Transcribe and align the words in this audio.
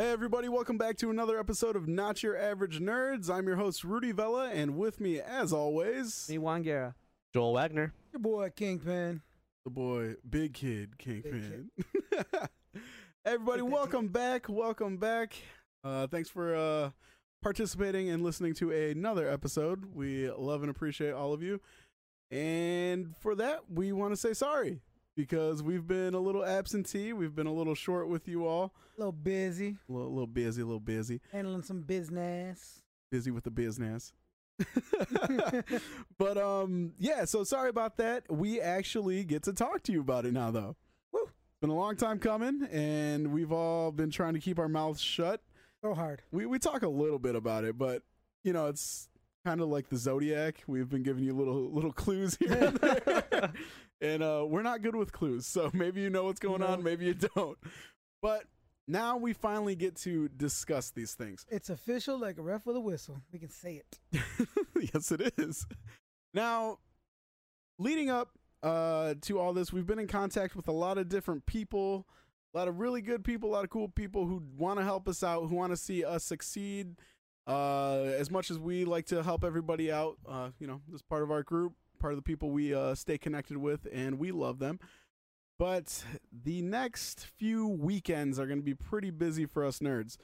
Hey, 0.00 0.12
everybody, 0.12 0.48
welcome 0.48 0.78
back 0.78 0.96
to 0.96 1.10
another 1.10 1.38
episode 1.38 1.76
of 1.76 1.86
Not 1.86 2.22
Your 2.22 2.34
Average 2.34 2.80
Nerds. 2.80 3.28
I'm 3.28 3.46
your 3.46 3.56
host, 3.56 3.84
Rudy 3.84 4.12
Vella, 4.12 4.48
and 4.48 4.78
with 4.78 4.98
me, 4.98 5.20
as 5.20 5.52
always, 5.52 6.26
Me, 6.26 6.38
Juan 6.38 6.62
Guerra. 6.62 6.94
Joel 7.34 7.52
Wagner. 7.52 7.92
Your 8.10 8.20
boy 8.20 8.48
Kingpin. 8.56 9.20
the 9.62 9.70
boy, 9.70 10.14
Big 10.26 10.54
Kid 10.54 10.96
Kingpin. 10.96 11.68
Big 12.10 12.24
everybody, 13.26 13.60
Take 13.60 13.68
that 13.68 13.74
welcome 13.76 14.08
back. 14.08 14.48
Welcome 14.48 14.96
back. 14.96 15.34
Uh, 15.84 16.06
thanks 16.06 16.30
for 16.30 16.54
uh, 16.54 16.90
participating 17.42 18.08
and 18.08 18.22
listening 18.22 18.54
to 18.54 18.70
another 18.70 19.28
episode. 19.28 19.94
We 19.94 20.30
love 20.30 20.62
and 20.62 20.70
appreciate 20.70 21.12
all 21.12 21.34
of 21.34 21.42
you. 21.42 21.60
And 22.30 23.14
for 23.18 23.34
that, 23.34 23.70
we 23.70 23.92
want 23.92 24.14
to 24.14 24.16
say 24.16 24.32
sorry 24.32 24.80
because 25.24 25.62
we've 25.62 25.86
been 25.86 26.14
a 26.14 26.18
little 26.18 26.42
absentee. 26.42 27.12
We've 27.12 27.34
been 27.34 27.46
a 27.46 27.52
little 27.52 27.74
short 27.74 28.08
with 28.08 28.26
you 28.26 28.46
all. 28.46 28.72
A 28.96 29.00
little 29.00 29.12
busy, 29.12 29.76
A 29.86 29.92
little, 29.92 30.08
little 30.10 30.26
busy, 30.26 30.62
a 30.62 30.64
little 30.64 30.80
busy. 30.80 31.20
handling 31.30 31.62
some 31.62 31.82
business. 31.82 32.80
busy 33.10 33.30
with 33.30 33.44
the 33.44 33.50
business. 33.50 34.14
but 36.18 36.38
um 36.38 36.92
yeah, 36.98 37.24
so 37.26 37.44
sorry 37.44 37.68
about 37.68 37.98
that. 37.98 38.24
We 38.30 38.60
actually 38.62 39.24
get 39.24 39.42
to 39.44 39.52
talk 39.52 39.82
to 39.84 39.92
you 39.92 40.00
about 40.00 40.24
it 40.24 40.32
now 40.32 40.50
though. 40.50 40.76
Woo. 41.12 41.20
It's 41.24 41.60
been 41.60 41.70
a 41.70 41.74
long 41.74 41.96
time 41.96 42.18
coming 42.18 42.66
and 42.72 43.30
we've 43.32 43.52
all 43.52 43.92
been 43.92 44.10
trying 44.10 44.34
to 44.34 44.40
keep 44.40 44.58
our 44.58 44.68
mouths 44.68 45.00
shut. 45.02 45.42
Go 45.82 45.94
hard. 45.94 46.22
We 46.30 46.46
we 46.46 46.58
talk 46.58 46.82
a 46.82 46.88
little 46.88 47.18
bit 47.18 47.34
about 47.34 47.64
it, 47.64 47.76
but 47.76 48.02
you 48.42 48.54
know, 48.54 48.68
it's 48.68 49.09
kind 49.44 49.60
of 49.60 49.68
like 49.68 49.88
the 49.88 49.96
zodiac. 49.96 50.62
We've 50.66 50.88
been 50.88 51.02
giving 51.02 51.24
you 51.24 51.32
little 51.34 51.70
little 51.72 51.92
clues 51.92 52.36
here 52.36 52.52
and 52.52 52.76
there. 52.78 53.52
and 54.00 54.22
uh 54.22 54.44
we're 54.48 54.62
not 54.62 54.82
good 54.82 54.94
with 54.96 55.12
clues. 55.12 55.46
So 55.46 55.70
maybe 55.74 56.00
you 56.00 56.10
know 56.10 56.24
what's 56.24 56.40
going 56.40 56.60
No. 56.60 56.68
on, 56.68 56.82
maybe 56.82 57.06
you 57.06 57.14
don't. 57.14 57.58
But 58.22 58.44
now 58.88 59.16
we 59.16 59.32
finally 59.32 59.76
get 59.76 59.96
to 59.98 60.28
discuss 60.28 60.90
these 60.90 61.14
things. 61.14 61.46
It's 61.48 61.70
official, 61.70 62.18
like 62.18 62.38
a 62.38 62.42
ref 62.42 62.66
with 62.66 62.76
a 62.76 62.80
whistle. 62.80 63.20
We 63.32 63.38
can 63.38 63.50
say 63.50 63.82
it. 63.82 64.20
yes, 64.94 65.12
it 65.12 65.32
is. 65.38 65.64
Now, 66.34 66.78
leading 67.78 68.10
up 68.10 68.30
uh, 68.62 69.14
to 69.22 69.38
all 69.38 69.52
this, 69.52 69.72
we've 69.72 69.86
been 69.86 69.98
in 70.00 70.08
contact 70.08 70.56
with 70.56 70.66
a 70.68 70.72
lot 70.72 70.98
of 70.98 71.08
different 71.08 71.46
people, 71.46 72.06
a 72.52 72.58
lot 72.58 72.66
of 72.68 72.80
really 72.80 73.00
good 73.00 73.22
people, 73.22 73.50
a 73.50 73.52
lot 73.52 73.64
of 73.64 73.70
cool 73.70 73.88
people 73.88 74.26
who 74.26 74.42
want 74.56 74.78
to 74.80 74.84
help 74.84 75.08
us 75.08 75.22
out, 75.22 75.48
who 75.48 75.54
want 75.54 75.72
to 75.72 75.76
see 75.76 76.04
us 76.04 76.24
succeed. 76.24 76.96
Uh, 77.50 78.12
as 78.16 78.30
much 78.30 78.48
as 78.48 78.60
we 78.60 78.84
like 78.84 79.06
to 79.06 79.24
help 79.24 79.42
everybody 79.42 79.90
out, 79.90 80.16
uh, 80.28 80.50
you 80.60 80.68
know, 80.68 80.80
this 80.88 81.02
part 81.02 81.24
of 81.24 81.32
our 81.32 81.42
group, 81.42 81.72
part 81.98 82.12
of 82.12 82.16
the 82.16 82.22
people 82.22 82.50
we 82.50 82.72
uh, 82.72 82.94
stay 82.94 83.18
connected 83.18 83.56
with, 83.56 83.88
and 83.92 84.20
we 84.20 84.30
love 84.30 84.60
them. 84.60 84.78
But 85.58 86.04
the 86.44 86.62
next 86.62 87.26
few 87.38 87.66
weekends 87.66 88.38
are 88.38 88.46
going 88.46 88.60
to 88.60 88.64
be 88.64 88.74
pretty 88.74 89.10
busy 89.10 89.46
for 89.46 89.64
us 89.64 89.80
nerds. 89.80 90.16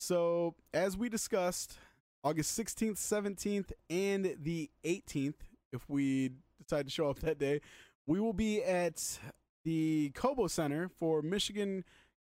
So, 0.00 0.56
as 0.74 0.96
we 0.96 1.08
discussed, 1.08 1.78
August 2.24 2.58
16th, 2.58 2.96
17th, 2.96 3.70
and 3.88 4.36
the 4.42 4.68
18th, 4.84 5.36
if 5.72 5.88
we 5.88 6.32
decide 6.60 6.86
to 6.86 6.90
show 6.90 7.08
up 7.08 7.20
that 7.20 7.38
day, 7.38 7.60
we 8.04 8.18
will 8.18 8.32
be 8.32 8.64
at 8.64 9.20
the 9.64 10.10
Cobo 10.16 10.48
Center 10.48 10.88
for 10.88 11.22
Michigan 11.22 11.84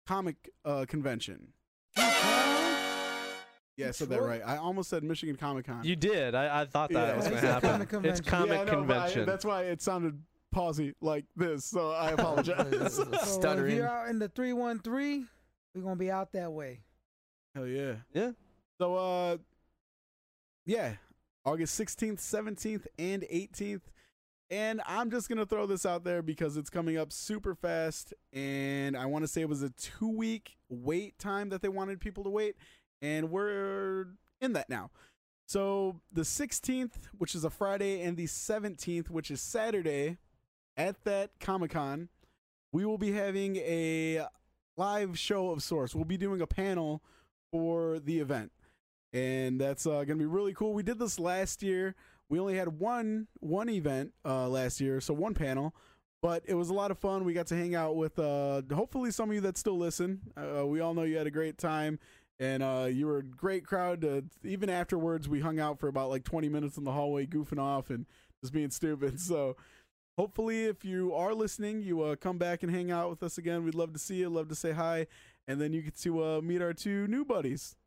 Comic 0.06 0.50
uh, 0.66 0.84
Convention. 0.86 1.54
Yeah, 3.76 3.88
I 3.88 3.90
said 3.90 4.08
that 4.10 4.22
right. 4.22 4.40
I 4.44 4.56
almost 4.58 4.88
said 4.90 5.02
Michigan 5.02 5.36
Comic 5.36 5.66
Con. 5.66 5.82
You 5.84 5.96
did. 5.96 6.34
I, 6.34 6.60
I 6.62 6.64
thought 6.64 6.90
that 6.92 7.08
Yeah. 7.08 7.16
was 7.16 7.28
going 7.28 7.40
to 7.40 7.46
happen. 7.46 7.70
comic 7.70 7.88
convention. 7.88 8.18
It's 8.20 8.28
comic 8.28 8.50
Yeah, 8.50 8.60
I 8.60 8.64
know, 8.64 8.82
but 8.84 8.96
I- 8.96 9.00
convention. 9.00 9.26
that's 9.26 9.44
why 9.44 9.62
it 9.64 9.82
sounded 9.82 10.22
pausy 10.54 10.94
like 11.00 11.24
this, 11.34 11.64
so 11.64 11.90
I 11.90 12.10
apologize. 12.18 12.72
So 12.94 13.02
if 13.12 13.20
Stuttering. 13.24 13.74
you're 13.76 13.88
out 13.88 14.08
in 14.08 14.20
the 14.20 14.28
313, 14.28 15.28
we're 15.74 15.82
going 15.82 15.94
to 15.96 15.98
be 15.98 16.10
out 16.10 16.32
that 16.32 16.52
way. 16.52 16.82
Hell 17.54 17.66
yeah. 17.66 17.94
Yeah. 18.12 18.30
So 18.78 18.94
uh 18.96 19.36
yeah, 20.66 20.94
August 21.44 21.78
16th, 21.80 22.18
17th 22.20 22.86
and 22.98 23.22
18th. 23.30 23.82
And 24.50 24.80
I'm 24.86 25.10
just 25.10 25.28
going 25.28 25.38
to 25.38 25.46
throw 25.46 25.66
this 25.66 25.84
out 25.84 26.04
there 26.04 26.22
because 26.22 26.56
it's 26.56 26.70
coming 26.70 26.96
up 26.96 27.12
super 27.12 27.54
fast 27.54 28.12
and 28.32 28.96
I 28.96 29.06
want 29.06 29.24
to 29.24 29.28
say 29.28 29.40
it 29.40 29.48
was 29.48 29.62
a 29.62 29.70
2 29.70 30.08
week 30.08 30.56
wait 30.68 31.18
time 31.18 31.48
that 31.50 31.60
they 31.62 31.68
wanted 31.68 32.00
people 32.00 32.24
to 32.24 32.30
wait 32.30 32.56
and 33.02 33.30
we're 33.30 34.06
in 34.40 34.52
that 34.54 34.68
now. 34.68 34.90
So 35.46 36.00
the 36.12 36.22
16th, 36.22 36.92
which 37.18 37.34
is 37.34 37.44
a 37.44 37.50
Friday 37.50 38.02
and 38.02 38.16
the 38.16 38.26
17th, 38.26 39.10
which 39.10 39.30
is 39.30 39.40
Saturday 39.40 40.18
at 40.76 41.04
that 41.04 41.32
Comic-Con, 41.38 42.08
we 42.72 42.84
will 42.84 42.98
be 42.98 43.12
having 43.12 43.56
a 43.56 44.26
live 44.76 45.18
show 45.18 45.50
of 45.50 45.62
sorts. 45.62 45.94
We'll 45.94 46.04
be 46.04 46.16
doing 46.16 46.40
a 46.40 46.46
panel 46.46 47.02
for 47.52 48.00
the 48.00 48.18
event. 48.20 48.52
And 49.12 49.60
that's 49.60 49.86
uh, 49.86 49.90
going 49.90 50.08
to 50.08 50.16
be 50.16 50.26
really 50.26 50.54
cool. 50.54 50.72
We 50.72 50.82
did 50.82 50.98
this 50.98 51.20
last 51.20 51.62
year. 51.62 51.94
We 52.28 52.40
only 52.40 52.56
had 52.56 52.80
one 52.80 53.28
one 53.40 53.68
event 53.68 54.12
uh, 54.24 54.48
last 54.48 54.80
year, 54.80 55.00
so 55.00 55.14
one 55.14 55.34
panel, 55.34 55.74
but 56.22 56.42
it 56.46 56.54
was 56.54 56.70
a 56.70 56.74
lot 56.74 56.90
of 56.90 56.98
fun. 56.98 57.24
We 57.24 57.32
got 57.32 57.46
to 57.48 57.54
hang 57.54 57.74
out 57.74 57.96
with 57.96 58.18
uh, 58.18 58.62
hopefully 58.74 59.10
some 59.10 59.28
of 59.28 59.34
you 59.34 59.40
that 59.42 59.56
still 59.56 59.78
listen. 59.78 60.20
Uh, 60.36 60.66
we 60.66 60.80
all 60.80 60.94
know 60.94 61.02
you 61.02 61.16
had 61.16 61.26
a 61.26 61.30
great 61.30 61.58
time, 61.58 62.00
and 62.40 62.62
uh, 62.62 62.88
you 62.90 63.06
were 63.06 63.18
a 63.18 63.22
great 63.22 63.64
crowd. 63.64 64.04
Uh, 64.04 64.22
even 64.42 64.68
afterwards, 64.68 65.28
we 65.28 65.40
hung 65.40 65.58
out 65.58 65.78
for 65.78 65.88
about 65.88 66.10
like 66.10 66.24
20 66.24 66.48
minutes 66.48 66.76
in 66.76 66.84
the 66.84 66.92
hallway, 66.92 67.26
goofing 67.26 67.60
off 67.60 67.90
and 67.90 68.06
just 68.42 68.52
being 68.52 68.70
stupid. 68.70 69.18
So 69.20 69.56
hopefully, 70.18 70.64
if 70.64 70.84
you 70.84 71.14
are 71.14 71.34
listening, 71.34 71.82
you 71.82 72.02
uh, 72.02 72.16
come 72.16 72.38
back 72.38 72.62
and 72.62 72.72
hang 72.72 72.90
out 72.90 73.10
with 73.10 73.22
us 73.22 73.38
again. 73.38 73.64
We'd 73.64 73.74
love 73.74 73.92
to 73.92 73.98
see 73.98 74.16
you, 74.16 74.28
love 74.28 74.48
to 74.48 74.54
say 74.54 74.72
hi, 74.72 75.06
and 75.48 75.60
then 75.60 75.72
you 75.72 75.82
get 75.82 75.96
to 75.98 76.24
uh, 76.24 76.40
meet 76.40 76.62
our 76.62 76.72
two 76.72 77.06
new 77.06 77.24
buddies. 77.24 77.76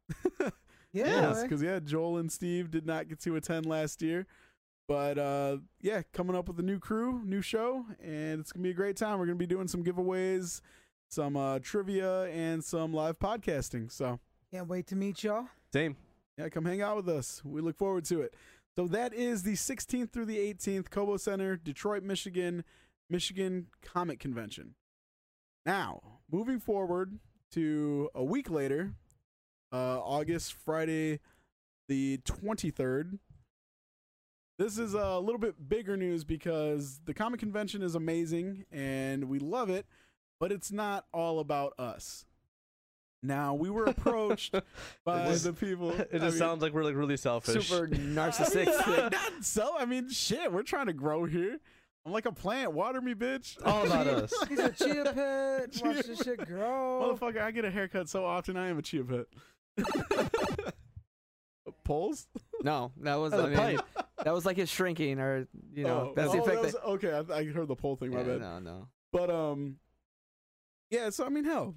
Yeah. 0.94 1.06
Yes, 1.30 1.44
because 1.44 1.62
yeah, 1.62 1.80
Joel 1.80 2.18
and 2.18 2.32
Steve 2.32 2.72
did 2.72 2.86
not 2.86 3.08
get 3.08 3.20
to 3.22 3.36
attend 3.36 3.66
last 3.66 4.02
year, 4.02 4.26
but 4.88 5.18
uh, 5.20 5.58
yeah, 5.82 6.02
coming 6.14 6.36
up 6.36 6.48
with 6.48 6.58
a 6.60 6.64
new 6.64 6.80
crew, 6.80 7.22
new 7.24 7.42
show, 7.42 7.86
and 8.02 8.40
it's 8.40 8.52
gonna 8.52 8.64
be 8.64 8.72
a 8.72 8.74
great 8.74 8.96
time. 8.96 9.20
We're 9.20 9.26
gonna 9.26 9.36
be 9.36 9.46
doing 9.46 9.68
some 9.68 9.84
giveaways, 9.84 10.62
some 11.10 11.36
uh, 11.36 11.60
trivia, 11.60 12.24
and 12.24 12.64
some 12.64 12.94
live 12.94 13.20
podcasting. 13.20 13.92
So 13.92 14.20
Can't 14.54 14.68
wait 14.68 14.88
to 14.88 14.96
meet 14.96 15.24
y'all. 15.24 15.48
Same. 15.74 15.98
yeah, 16.38 16.50
come 16.50 16.66
hang 16.66 16.82
out 16.82 16.96
with 16.96 17.10
us. 17.10 17.42
We 17.44 17.62
look 17.62 17.78
forward 17.78 18.06
to 18.06 18.22
it. 18.22 18.34
So 18.78 18.88
that 18.88 19.14
is 19.14 19.44
the 19.44 19.54
16th 19.54 20.12
through 20.12 20.26
the 20.26 20.38
18th, 20.38 20.90
Cobo 20.90 21.18
Center, 21.18 21.58
Detroit, 21.58 22.04
Michigan, 22.04 22.64
Michigan 23.10 23.68
Comic 23.82 24.20
Convention. 24.20 24.76
Now, 25.66 26.02
moving 26.32 26.60
forward 26.60 27.20
to 27.52 28.10
a 28.16 28.24
week 28.24 28.50
later, 28.50 28.94
uh, 29.74 30.00
August, 30.00 30.54
Friday, 30.54 31.20
the 31.90 32.20
23rd. 32.20 33.20
This 34.60 34.78
is 34.78 34.94
a 34.94 35.20
little 35.20 35.40
bit 35.40 35.68
bigger 35.68 35.98
news 35.98 36.24
because 36.24 37.02
the 37.06 37.14
comic 37.14 37.40
convention 37.40 37.82
is 37.82 37.96
amazing 37.96 38.66
and 38.72 39.26
we 39.26 39.40
love 39.40 39.70
it, 39.70 39.88
but 40.40 40.52
it's 40.52 40.72
not 40.72 41.06
all 41.14 41.40
about 41.40 41.74
us. 41.78 42.27
Now, 43.24 43.56
we 43.56 43.70
were 43.70 43.86
approached 43.86 44.54
by 45.06 45.28
just- 45.30 45.44
the 45.46 45.54
people. 45.54 45.92
It 46.00 46.10
I 46.14 46.18
just 46.20 46.24
mean- 46.24 46.32
sounds 46.38 46.62
like 46.62 46.74
we're 46.74 46.84
like 46.84 46.96
really 46.96 47.18
selfish. 47.18 47.68
Super 47.70 47.86
I 47.94 47.98
mean, 47.98 48.16
narcissistic. 48.16 48.88
not, 48.98 49.12
not 49.12 49.32
so. 49.44 49.76
I 49.78 49.86
mean, 49.86 50.10
shit, 50.10 50.52
we're 50.52 50.64
trying 50.64 50.86
to 50.88 50.94
grow 50.94 51.26
here. 51.26 51.60
I'm 52.06 52.12
like 52.14 52.26
a 52.26 52.32
plant. 52.32 52.72
Water 52.72 53.02
me, 53.02 53.16
bitch. 53.16 53.58
All 53.66 53.86
about 53.86 54.08
us. 54.08 54.34
He's 54.48 54.60
a 54.60 54.70
chia 54.72 55.04
pet. 55.14 55.72
Chia 55.74 55.88
Watch 55.94 56.06
this 56.06 56.20
shit 56.20 56.46
grow. 56.48 57.18
Motherfucker, 57.20 57.42
I 57.42 57.52
get 57.52 57.66
a 57.66 57.72
haircut 57.72 58.08
so 58.08 58.24
often. 58.24 58.56
I 58.56 58.70
am 58.70 58.78
a 58.78 58.82
chia 58.82 59.04
pet. 59.04 59.26
Poles? 61.84 62.28
no, 62.64 62.92
that 63.02 63.16
was 63.16 63.34
Oh, 63.34 63.46
I 63.46 63.48
mean, 63.48 63.58
pipe. 63.58 63.80
that 64.24 64.34
was 64.34 64.46
like 64.46 64.56
his 64.58 64.70
shrinking, 64.70 65.20
or 65.20 65.48
you 65.74 65.84
know, 65.84 66.10
Oh, 66.10 66.14
that's 66.16 66.32
the 66.32 66.40
oh, 66.40 66.44
effect. 66.44 66.62
that 66.64 66.72
that, 66.74 66.84
okay, 66.86 67.12
I, 67.34 67.38
I 67.40 67.46
heard 67.46 67.68
the 67.68 67.76
pole 67.76 67.96
thing. 67.98 68.12
My 68.12 68.20
Yeah, 68.20 68.24
bad. 68.24 68.40
no, 68.42 68.60
no. 68.60 68.88
But 69.12 69.30
um, 69.30 69.76
yeah. 70.90 71.10
So 71.10 71.26
I 71.26 71.30
mean, 71.30 71.44
hell, 71.44 71.76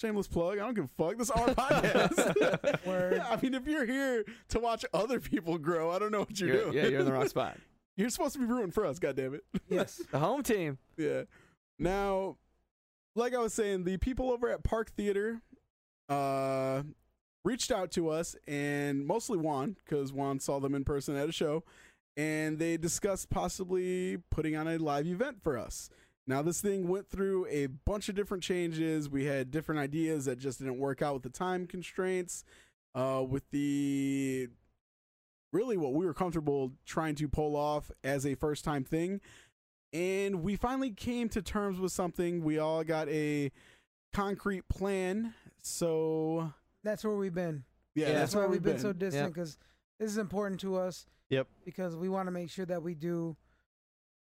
shameless 0.00 0.28
plug. 0.28 0.58
I 0.58 0.62
don't 0.62 0.74
give 0.74 0.84
a 0.84 0.88
fuck. 0.88 1.16
This 1.18 1.28
is 1.28 1.30
our 1.32 1.48
podcast. 1.54 2.84
Word. 2.86 3.20
I 3.20 3.36
mean, 3.40 3.54
if 3.54 3.66
you're 3.66 3.84
here 3.86 4.24
to 4.50 4.58
watch 4.60 4.84
other 4.94 5.20
people 5.20 5.58
grow, 5.58 5.90
I 5.90 5.98
don't 5.98 6.12
know 6.12 6.20
what 6.20 6.38
you're, 6.40 6.48
You're- 6.48 6.60
doing. 6.64 6.74
yeah, 6.74 6.86
you're 6.86 7.00
in 7.00 7.06
the 7.06 7.12
wrong 7.14 7.28
spot. 7.28 7.56
You're 7.96 8.10
supposed 8.10 8.34
to 8.34 8.38
be 8.38 8.44
rooting 8.44 8.70
for 8.70 8.86
us. 8.86 8.98
God 8.98 9.16
damn 9.16 9.34
it. 9.34 9.44
Yes. 9.68 10.00
The 10.12 10.20
home 10.20 10.42
team. 10.44 10.78
Yeah. 10.96 11.22
Now, 11.80 12.36
like 13.16 13.34
I 13.34 13.38
was 13.38 13.52
saying, 13.52 13.84
the 13.84 13.96
people 13.96 14.30
over 14.30 14.48
at 14.48 14.62
Park 14.62 14.92
Theater 14.92 15.40
uh 16.08 16.82
reached 17.44 17.70
out 17.70 17.90
to 17.92 18.08
us 18.08 18.36
and 18.46 19.04
mostly 19.06 19.36
Juan, 19.38 19.76
because 19.84 20.12
Juan 20.12 20.38
saw 20.40 20.58
them 20.60 20.74
in 20.74 20.84
person 20.84 21.16
at 21.16 21.28
a 21.28 21.32
show, 21.32 21.64
and 22.16 22.58
they 22.58 22.76
discussed 22.76 23.30
possibly 23.30 24.18
putting 24.30 24.54
on 24.56 24.68
a 24.68 24.76
live 24.78 25.06
event 25.06 25.42
for 25.42 25.56
us. 25.58 25.90
Now 26.28 26.42
this 26.42 26.60
thing 26.60 26.86
went 26.86 27.08
through 27.08 27.46
a 27.48 27.66
bunch 27.66 28.08
of 28.08 28.14
different 28.14 28.42
changes. 28.44 29.08
We 29.08 29.24
had 29.24 29.50
different 29.50 29.80
ideas 29.80 30.26
that 30.26 30.38
just 30.38 30.58
didn't 30.60 30.78
work 30.78 31.02
out 31.02 31.14
with 31.14 31.22
the 31.24 31.30
time 31.30 31.66
constraints, 31.66 32.44
uh, 32.94 33.24
with 33.28 33.50
the 33.50 34.48
really 35.52 35.76
what 35.78 35.94
we 35.94 36.04
were 36.04 36.14
comfortable 36.14 36.72
trying 36.84 37.14
to 37.16 37.26
pull 37.26 37.56
off 37.56 37.90
as 38.04 38.26
a 38.26 38.34
first 38.34 38.64
time 38.64 38.84
thing 38.84 39.20
and 39.92 40.42
we 40.42 40.56
finally 40.56 40.90
came 40.90 41.28
to 41.30 41.40
terms 41.40 41.80
with 41.80 41.92
something. 41.92 42.44
We 42.44 42.58
all 42.58 42.84
got 42.84 43.08
a 43.08 43.50
concrete 44.12 44.68
plan. 44.68 45.32
So 45.62 46.52
That's 46.84 47.04
where 47.04 47.16
we've 47.16 47.34
been. 47.34 47.64
Yeah, 47.94 48.08
Yeah. 48.08 48.12
that's, 48.12 48.20
That's 48.20 48.34
where 48.34 48.44
why 48.44 48.50
we've 48.52 48.62
been, 48.62 48.78
so 48.78 48.92
distant 48.92 49.32
because 49.32 49.56
this 49.98 50.10
is 50.10 50.18
important 50.18 50.60
to 50.60 50.76
us. 50.76 51.06
Yep. 51.30 51.48
Because 51.64 51.96
we 51.96 52.08
want 52.10 52.26
to 52.26 52.30
make 52.30 52.50
sure 52.50 52.66
that 52.66 52.82
we 52.82 52.94
do 52.94 53.36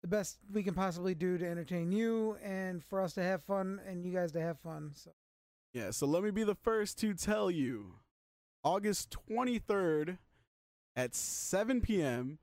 the 0.04 0.08
best 0.08 0.36
we 0.52 0.62
can 0.62 0.74
possibly 0.74 1.14
do 1.14 1.38
to 1.38 1.48
entertain 1.48 1.90
you 1.90 2.36
and 2.44 2.84
for 2.84 3.00
us 3.00 3.14
to 3.14 3.22
have 3.22 3.42
fun 3.42 3.80
and 3.88 4.04
you 4.04 4.12
guys 4.12 4.32
to 4.32 4.40
have 4.40 4.58
fun. 4.60 4.90
So 4.92 5.10
Yeah, 5.72 5.92
so 5.92 6.06
let 6.06 6.22
me 6.22 6.30
be 6.30 6.44
the 6.44 6.54
first 6.54 6.98
to 6.98 7.14
tell 7.14 7.50
you 7.50 7.94
August 8.62 9.16
23rd 9.30 10.18
at 10.94 11.14
7 11.14 11.80
p.m., 11.80 12.38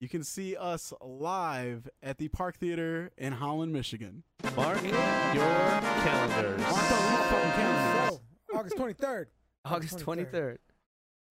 you 0.00 0.08
can 0.10 0.22
see 0.22 0.54
us 0.54 0.92
live 1.00 1.88
at 2.02 2.18
the 2.18 2.28
Park 2.28 2.58
Theater 2.58 3.10
in 3.16 3.32
Holland, 3.32 3.72
Michigan. 3.72 4.22
Mark 4.54 4.82
your 4.82 4.92
calendars. 4.92 6.60
Mark 6.60 6.74
those 6.74 7.00
motherfucking 7.00 7.54
calendars. 7.54 8.20
So, 8.50 8.58
August 8.58 8.76
23rd. 8.76 9.26
August 9.64 9.98
23rd. 9.98 10.30
23rd. 10.30 10.58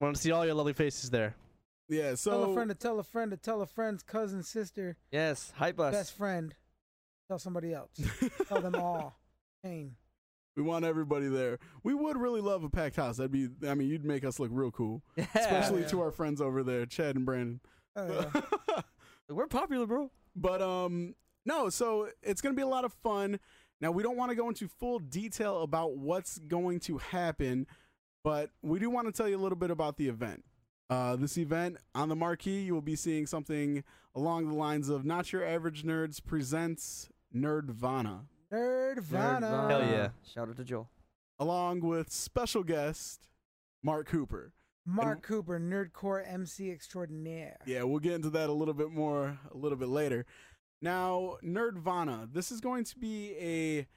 Want 0.02 0.16
to 0.16 0.22
see 0.22 0.32
all 0.32 0.44
your 0.44 0.56
lovely 0.56 0.74
faces 0.74 1.12
there. 1.12 1.36
Yeah, 1.90 2.16
so 2.16 2.32
tell 2.32 2.44
a 2.52 2.54
friend 2.54 2.70
to 2.70 2.76
tell 2.76 3.00
a 3.00 3.04
friend 3.04 3.32
to 3.32 3.38
tell 3.38 3.62
a 3.62 3.66
friend's 3.66 4.04
cousin, 4.04 4.44
sister, 4.44 4.98
Yes, 5.12 5.54
hype 5.56 5.80
us. 5.80 5.94
best 5.94 6.18
friend. 6.18 6.54
Tell 7.30 7.40
somebody 7.40 7.74
else. 7.74 7.92
tell 8.48 8.62
them 8.62 8.76
all. 8.76 9.20
Pain. 9.64 9.96
we 10.56 10.64
want 10.64 10.86
everybody 10.86 11.28
there. 11.28 11.60
We 11.84 11.94
would 11.94 12.18
really 12.18 12.42
love 12.42 12.64
a 12.64 12.70
packed 12.70 12.96
house. 12.98 13.18
That'd 13.18 13.32
be, 13.32 13.50
I 13.68 13.74
mean, 13.76 13.90
you'd 13.90 14.06
make 14.06 14.24
us 14.24 14.40
look 14.40 14.50
real 14.54 14.72
cool, 14.72 15.02
Yeah. 15.16 15.26
especially 15.36 15.82
Yeah. 15.82 15.88
to 15.88 16.02
our 16.02 16.12
friends 16.12 16.42
over 16.42 16.64
there, 16.64 16.86
Chad 16.86 17.16
and 17.16 17.26
Brandon. 17.26 17.60
Oh, 17.96 18.30
yeah. 18.70 18.82
We're 19.30 19.48
popular, 19.48 19.86
bro. 19.86 20.12
But 20.36 20.62
um 20.62 21.16
no, 21.46 21.70
so 21.70 22.10
it's 22.22 22.42
going 22.42 22.54
to 22.54 22.58
be 22.60 22.64
a 22.64 22.68
lot 22.68 22.84
of 22.86 22.94
fun. 22.94 23.40
Now 23.82 23.92
we 23.92 24.04
don't 24.04 24.18
want 24.18 24.30
to 24.32 24.36
go 24.36 24.48
into 24.50 24.68
full 24.68 25.00
detail 25.00 25.62
about 25.64 25.96
what's 25.98 26.38
going 26.40 26.80
to 26.82 26.98
happen, 26.98 27.68
but 28.24 28.50
we 28.62 28.80
do 28.80 28.90
want 28.90 29.08
to 29.08 29.12
tell 29.14 29.28
you 29.30 29.38
a 29.38 29.42
little 29.42 29.58
bit 29.58 29.72
about 29.72 29.98
the 29.98 30.08
event. 30.10 30.44
Uh, 30.90 31.16
this 31.18 31.38
event 31.38 31.78
on 31.94 32.08
the 32.10 32.16
marquee, 32.16 32.62
you 32.62 32.74
will 32.74 32.82
be 32.82 32.96
seeing 32.96 33.26
something 33.26 33.84
along 34.16 34.48
the 34.48 34.54
lines 34.56 34.88
of 34.90 35.06
Not 35.06 35.32
Your 35.34 35.46
Average 35.46 35.84
Nerds 35.84 36.24
presents 36.24 37.10
Nerdvana, 37.36 38.22
Nerdvana. 38.52 39.70
Hell 39.70 39.82
yeah. 39.82 40.10
Shout 40.34 40.48
out 40.50 40.56
to 40.58 40.64
Joel. 40.64 40.90
along 41.40 41.82
with 41.82 42.12
special 42.12 42.64
guest 42.64 43.28
Mark 43.84 44.08
Cooper. 44.08 44.54
Mark 44.86 45.22
Cooper, 45.22 45.60
Nerdcore 45.60 46.24
MC 46.26 46.72
extraordinaire. 46.72 47.58
Yeah, 47.66 47.84
we'll 47.84 48.00
get 48.00 48.14
into 48.14 48.30
that 48.30 48.50
a 48.50 48.54
little 48.54 48.74
bit 48.74 48.90
more 48.90 49.38
a 49.54 49.58
little 49.58 49.78
bit 49.78 49.90
later. 49.90 50.26
Now, 50.82 51.38
Nerdvana, 51.44 52.32
this 52.34 52.50
is 52.52 52.62
going 52.62 52.86
to 52.86 52.98
be 52.98 53.36
a 53.38 53.88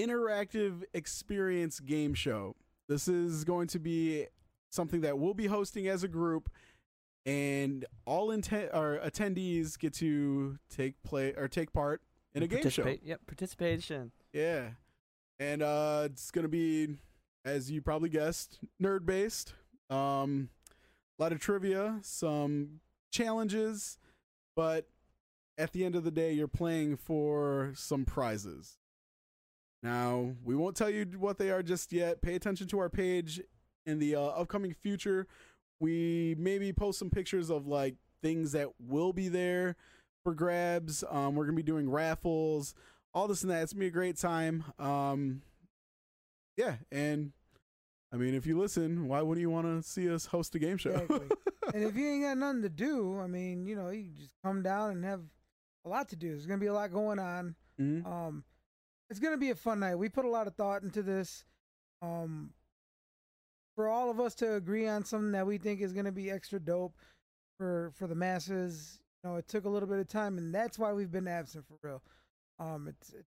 interactive 0.00 0.82
experience 0.94 1.78
game 1.80 2.14
show. 2.14 2.56
This 2.88 3.06
is 3.08 3.44
going 3.44 3.68
to 3.68 3.78
be 3.78 4.26
something 4.74 5.00
that 5.02 5.18
we'll 5.18 5.34
be 5.34 5.46
hosting 5.46 5.88
as 5.88 6.02
a 6.02 6.08
group 6.08 6.50
and 7.24 7.86
all 8.04 8.30
intent 8.30 8.70
or 8.74 9.00
attendees 9.02 9.78
get 9.78 9.94
to 9.94 10.58
take 10.68 11.02
play 11.02 11.32
or 11.36 11.48
take 11.48 11.72
part 11.72 12.02
in 12.34 12.42
a 12.42 12.46
game 12.46 12.68
show. 12.68 12.94
Yep, 13.02 13.20
participation. 13.26 14.12
Yeah. 14.32 14.70
And 15.38 15.62
uh 15.62 16.08
it's 16.10 16.30
going 16.30 16.44
to 16.44 16.48
be 16.48 16.96
as 17.44 17.70
you 17.70 17.80
probably 17.80 18.08
guessed, 18.08 18.58
nerd 18.82 19.06
based. 19.06 19.54
Um 19.88 20.50
a 21.18 21.22
lot 21.22 21.32
of 21.32 21.38
trivia, 21.38 22.00
some 22.02 22.80
challenges, 23.12 23.98
but 24.56 24.88
at 25.56 25.72
the 25.72 25.84
end 25.84 25.94
of 25.94 26.04
the 26.04 26.10
day 26.10 26.32
you're 26.32 26.48
playing 26.48 26.96
for 26.96 27.72
some 27.76 28.04
prizes. 28.04 28.78
Now, 29.84 30.32
we 30.42 30.56
won't 30.56 30.76
tell 30.76 30.88
you 30.88 31.04
what 31.18 31.36
they 31.36 31.50
are 31.50 31.62
just 31.62 31.92
yet. 31.92 32.22
Pay 32.22 32.34
attention 32.34 32.66
to 32.68 32.78
our 32.78 32.88
page 32.88 33.42
in 33.86 33.98
the 33.98 34.16
uh, 34.16 34.20
upcoming 34.20 34.72
future. 34.74 35.26
We 35.80 36.34
maybe 36.38 36.72
post 36.72 36.98
some 36.98 37.10
pictures 37.10 37.50
of 37.50 37.66
like 37.66 37.96
things 38.22 38.52
that 38.52 38.68
will 38.78 39.12
be 39.12 39.28
there 39.28 39.76
for 40.22 40.34
grabs. 40.34 41.04
Um, 41.10 41.34
we're 41.34 41.44
gonna 41.44 41.56
be 41.56 41.62
doing 41.62 41.90
raffles, 41.90 42.74
all 43.12 43.28
this 43.28 43.42
and 43.42 43.50
that. 43.50 43.62
It's 43.62 43.72
gonna 43.72 43.80
be 43.80 43.88
a 43.88 43.90
great 43.90 44.16
time. 44.16 44.64
Um, 44.78 45.42
yeah, 46.56 46.76
and 46.90 47.32
I 48.12 48.16
mean, 48.16 48.34
if 48.34 48.46
you 48.46 48.58
listen, 48.58 49.08
why 49.08 49.20
wouldn't 49.22 49.42
you 49.42 49.50
want 49.50 49.66
to 49.66 49.88
see 49.88 50.08
us 50.08 50.26
host 50.26 50.54
a 50.54 50.58
game 50.58 50.76
show? 50.76 50.90
Exactly. 50.90 51.28
and 51.74 51.84
if 51.84 51.96
you 51.96 52.06
ain't 52.08 52.22
got 52.22 52.38
nothing 52.38 52.62
to 52.62 52.68
do, 52.68 53.18
I 53.18 53.26
mean, 53.26 53.66
you 53.66 53.74
know, 53.76 53.90
you 53.90 54.10
just 54.16 54.30
come 54.44 54.62
down 54.62 54.92
and 54.92 55.04
have 55.04 55.20
a 55.84 55.88
lot 55.88 56.08
to 56.10 56.16
do. 56.16 56.30
There's 56.30 56.46
gonna 56.46 56.58
be 56.58 56.66
a 56.66 56.72
lot 56.74 56.92
going 56.92 57.18
on. 57.18 57.56
Mhm. 57.80 58.06
Um, 58.06 58.44
it's 59.10 59.18
gonna 59.20 59.36
be 59.36 59.50
a 59.50 59.54
fun 59.54 59.80
night. 59.80 59.96
We 59.96 60.08
put 60.08 60.24
a 60.24 60.30
lot 60.30 60.46
of 60.46 60.54
thought 60.54 60.82
into 60.82 61.02
this. 61.02 61.44
Um, 62.00 62.52
for 63.74 63.88
all 63.88 64.10
of 64.10 64.20
us 64.20 64.34
to 64.36 64.54
agree 64.54 64.86
on 64.86 65.04
something 65.04 65.32
that 65.32 65.46
we 65.46 65.58
think 65.58 65.80
is 65.80 65.92
gonna 65.92 66.12
be 66.12 66.30
extra 66.30 66.60
dope 66.60 66.94
for 67.58 67.92
for 67.96 68.06
the 68.06 68.14
masses, 68.14 69.00
you 69.22 69.30
know, 69.30 69.36
it 69.36 69.48
took 69.48 69.64
a 69.64 69.68
little 69.68 69.88
bit 69.88 69.98
of 69.98 70.08
time, 70.08 70.38
and 70.38 70.54
that's 70.54 70.78
why 70.78 70.92
we've 70.92 71.12
been 71.12 71.28
absent 71.28 71.64
for 71.66 71.76
real. 71.82 72.02
Um, 72.58 72.88
it's, 72.88 73.10
it's 73.10 73.32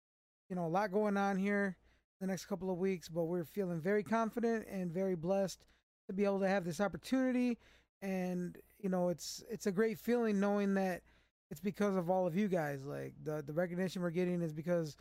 you 0.50 0.56
know 0.56 0.67
a 0.67 0.69
lot 0.69 0.93
going 0.93 1.17
on 1.17 1.37
here 1.37 1.76
the 2.20 2.26
next 2.26 2.46
couple 2.46 2.70
of 2.70 2.79
weeks, 2.79 3.08
but 3.08 3.25
we're 3.25 3.44
feeling 3.44 3.81
very 3.81 4.02
confident 4.02 4.67
and 4.70 4.93
very 4.93 5.14
blessed 5.14 5.64
to 6.08 6.12
be 6.12 6.25
able 6.25 6.41
to 6.41 6.49
have 6.49 6.64
this 6.64 6.81
opportunity. 6.81 7.58
And 8.02 8.56
you 8.79 8.88
know, 8.88 9.08
it's 9.08 9.43
it's 9.50 9.67
a 9.67 9.73
great 9.73 9.99
feeling 9.99 10.41
knowing 10.41 10.75
that 10.75 11.02
it's 11.50 11.61
because 11.61 11.96
of 11.96 12.11
all 12.11 12.26
of 12.26 12.37
you 12.37 12.49
guys. 12.49 12.84
Like 12.84 13.14
the 13.23 13.43
the 13.44 13.52
recognition 13.52 14.02
we're 14.02 14.11
getting 14.11 14.43
is 14.43 14.52
because 14.52 14.96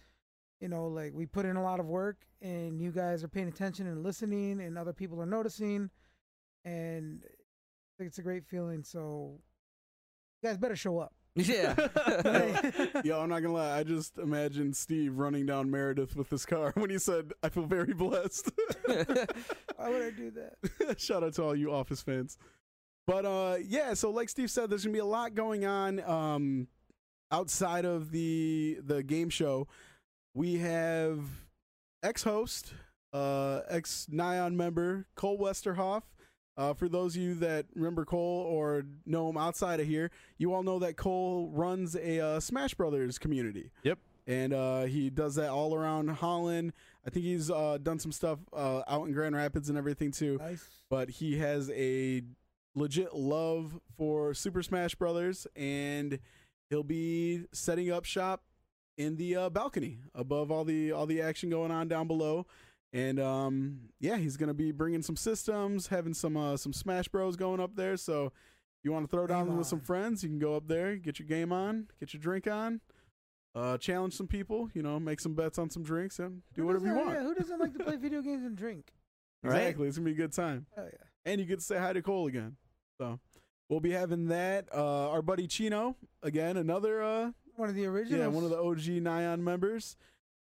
you 0.59 0.67
know, 0.67 0.87
like 0.87 1.13
we 1.13 1.25
put 1.25 1.45
in 1.45 1.55
a 1.55 1.63
lot 1.63 1.79
of 1.79 1.85
work, 1.85 2.17
and 2.41 2.81
you 2.81 2.91
guys 2.91 3.23
are 3.23 3.27
paying 3.27 3.47
attention 3.47 3.87
and 3.87 4.03
listening, 4.03 4.61
and 4.61 4.77
other 4.77 4.93
people 4.93 5.21
are 5.21 5.25
noticing, 5.25 5.89
and 6.65 7.23
it's 7.99 8.17
a 8.17 8.21
great 8.21 8.45
feeling. 8.45 8.83
So 8.83 9.39
you 10.41 10.49
guys 10.49 10.57
better 10.57 10.75
show 10.75 10.99
up. 10.99 11.13
Yeah. 11.35 11.75
Yo, 13.03 13.19
I'm 13.21 13.29
not 13.29 13.41
gonna 13.41 13.53
lie. 13.53 13.77
I 13.77 13.83
just 13.83 14.17
imagined 14.17 14.75
Steve 14.75 15.17
running 15.17 15.45
down 15.45 15.69
Meredith 15.69 16.15
with 16.15 16.31
his 16.31 16.47
car 16.47 16.71
when 16.75 16.89
he 16.89 16.97
said, 16.97 17.31
"I 17.43 17.49
feel 17.49 17.67
very 17.67 17.93
blessed." 17.93 18.49
Why 18.87 19.89
would 19.89 20.01
I 20.01 20.09
do 20.09 20.31
that? 20.31 20.99
Shout 20.99 21.23
out 21.23 21.33
to 21.35 21.43
all 21.43 21.55
you 21.55 21.71
Office 21.71 22.01
fans. 22.01 22.39
But 23.05 23.25
uh, 23.25 23.57
yeah, 23.63 23.93
so 23.93 24.09
like 24.09 24.29
Steve 24.29 24.49
said, 24.49 24.69
there's 24.71 24.83
gonna 24.83 24.93
be 24.93 24.99
a 24.99 25.05
lot 25.05 25.35
going 25.35 25.63
on 25.63 25.99
um, 26.01 26.67
outside 27.31 27.85
of 27.85 28.11
the 28.11 28.79
the 28.83 29.03
game 29.03 29.29
show. 29.29 29.67
We 30.37 30.57
have 30.57 31.21
ex-host, 32.03 32.71
uh, 33.11 33.61
ex-Nyan 33.69 34.53
member 34.53 35.07
Cole 35.15 35.39
Westerhoff. 35.39 36.03
Uh, 36.55 36.75
for 36.75 36.87
those 36.87 37.15
of 37.15 37.23
you 37.23 37.33
that 37.35 37.65
remember 37.73 38.05
Cole 38.05 38.45
or 38.47 38.85
know 39.03 39.29
him 39.29 39.37
outside 39.37 39.79
of 39.79 39.87
here, 39.87 40.11
you 40.37 40.53
all 40.53 40.61
know 40.61 40.77
that 40.77 40.95
Cole 40.95 41.49
runs 41.51 41.95
a 41.95 42.19
uh, 42.19 42.39
Smash 42.39 42.75
Brothers 42.75 43.17
community. 43.17 43.71
Yep. 43.81 43.97
And 44.27 44.53
uh, 44.53 44.83
he 44.83 45.09
does 45.09 45.33
that 45.35 45.49
all 45.49 45.73
around 45.73 46.07
Holland. 46.09 46.73
I 47.03 47.09
think 47.09 47.25
he's 47.25 47.49
uh, 47.49 47.79
done 47.81 47.97
some 47.97 48.11
stuff 48.11 48.37
uh, 48.53 48.83
out 48.87 49.07
in 49.07 49.13
Grand 49.13 49.35
Rapids 49.35 49.69
and 49.69 49.77
everything 49.77 50.11
too 50.11 50.37
Nice. 50.37 50.69
but 50.87 51.09
he 51.09 51.39
has 51.39 51.71
a 51.71 52.21
legit 52.75 53.15
love 53.15 53.79
for 53.95 54.35
Super 54.35 54.61
Smash 54.61 54.93
Brothers, 54.93 55.47
and 55.55 56.19
he'll 56.69 56.83
be 56.83 57.45
setting 57.51 57.91
up 57.91 58.05
shop 58.05 58.43
in 58.97 59.15
the 59.15 59.35
uh, 59.35 59.49
balcony 59.49 59.99
above 60.15 60.51
all 60.51 60.63
the 60.65 60.91
all 60.91 61.05
the 61.05 61.21
action 61.21 61.49
going 61.49 61.71
on 61.71 61.87
down 61.87 62.07
below. 62.07 62.45
And 62.93 63.19
um, 63.19 63.79
yeah, 63.99 64.17
he's 64.17 64.37
gonna 64.37 64.53
be 64.53 64.71
bringing 64.71 65.01
some 65.01 65.15
systems, 65.17 65.87
having 65.87 66.13
some 66.13 66.37
uh, 66.37 66.57
some 66.57 66.73
Smash 66.73 67.07
Bros 67.09 67.35
going 67.35 67.59
up 67.59 67.75
there. 67.75 67.97
So, 67.97 68.31
you 68.83 68.91
want 68.91 69.05
to 69.05 69.11
throw 69.15 69.27
down 69.27 69.47
Game 69.47 69.57
with 69.57 69.67
some 69.67 69.81
friends, 69.81 70.23
you 70.23 70.29
can 70.29 70.39
go 70.39 70.55
up 70.55 70.67
there, 70.67 70.95
get 70.95 71.19
your 71.19 71.27
game 71.27 71.51
on, 71.51 71.87
get 71.99 72.13
your 72.13 72.21
drink 72.21 72.47
on, 72.47 72.79
uh, 73.55 73.77
challenge 73.77 74.13
some 74.13 74.27
people. 74.27 74.69
You 74.73 74.81
know, 74.83 74.99
make 74.99 75.19
some 75.19 75.35
bets 75.35 75.59
on 75.59 75.69
some 75.69 75.83
drinks, 75.83 76.17
and 76.19 76.41
do 76.55 76.61
Who 76.61 76.67
whatever 76.67 76.87
you 76.87 76.93
want. 76.95 77.09
yeah, 77.09 77.23
who 77.23 77.35
doesn't 77.35 77.59
like 77.59 77.73
to 77.77 77.83
play 77.83 77.95
video 78.01 78.21
games 78.21 78.45
and 78.45 78.55
drink? 78.55 78.93
Right? 79.43 79.57
Exactly, 79.63 79.87
it's 79.89 79.97
gonna 79.97 80.05
be 80.05 80.11
a 80.13 80.15
good 80.15 80.33
time 80.33 80.65
Oh 80.77 80.83
yeah. 80.83 80.89
and 81.25 81.39
you 81.41 81.45
get 81.45 81.59
to 81.59 81.65
say 81.65 81.77
hi 81.77 81.91
to 81.93 82.01
Cole 82.01 82.27
again. 82.27 82.55
So 82.99 83.19
we'll 83.69 83.81
be 83.81 83.91
having 83.91 84.27
that. 84.29 84.69
Uh, 84.73 85.09
our 85.09 85.21
buddy 85.21 85.45
Chino 85.45 85.97
again, 86.23 86.55
another 86.57 87.03
uh, 87.03 87.31
One 87.57 87.69
of 87.69 87.75
the 87.75 87.87
originals. 87.87 88.19
yeah, 88.19 88.27
one 88.27 88.43
of 88.43 88.51
the 88.51 88.57
OG 88.59 89.03
Nyan 89.03 89.39
members. 89.39 89.97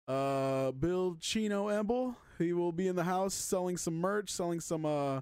Uh, 0.08 0.72
Bill 0.72 1.16
Chino 1.20 1.68
Emble. 1.68 2.16
He 2.38 2.52
will 2.52 2.72
be 2.72 2.88
in 2.88 2.96
the 2.96 3.04
house 3.04 3.34
selling 3.34 3.76
some 3.76 4.00
merch, 4.00 4.30
selling 4.30 4.60
some 4.60 4.86
uh, 4.86 5.20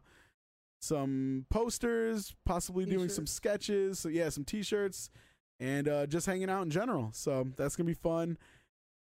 some 0.81 1.45
posters, 1.51 2.35
possibly 2.45 2.85
doing 2.85 3.09
some 3.09 3.27
sketches. 3.27 3.99
So 3.99 4.09
yeah, 4.09 4.29
some 4.29 4.45
T-shirts, 4.45 5.11
and 5.61 5.89
uh, 5.89 6.07
just 6.07 6.25
hanging 6.25 6.49
out 6.49 6.63
in 6.63 6.71
general. 6.71 7.11
So 7.13 7.49
that's 7.57 7.75
gonna 7.75 7.89
be 7.89 7.95
fun. 7.95 8.39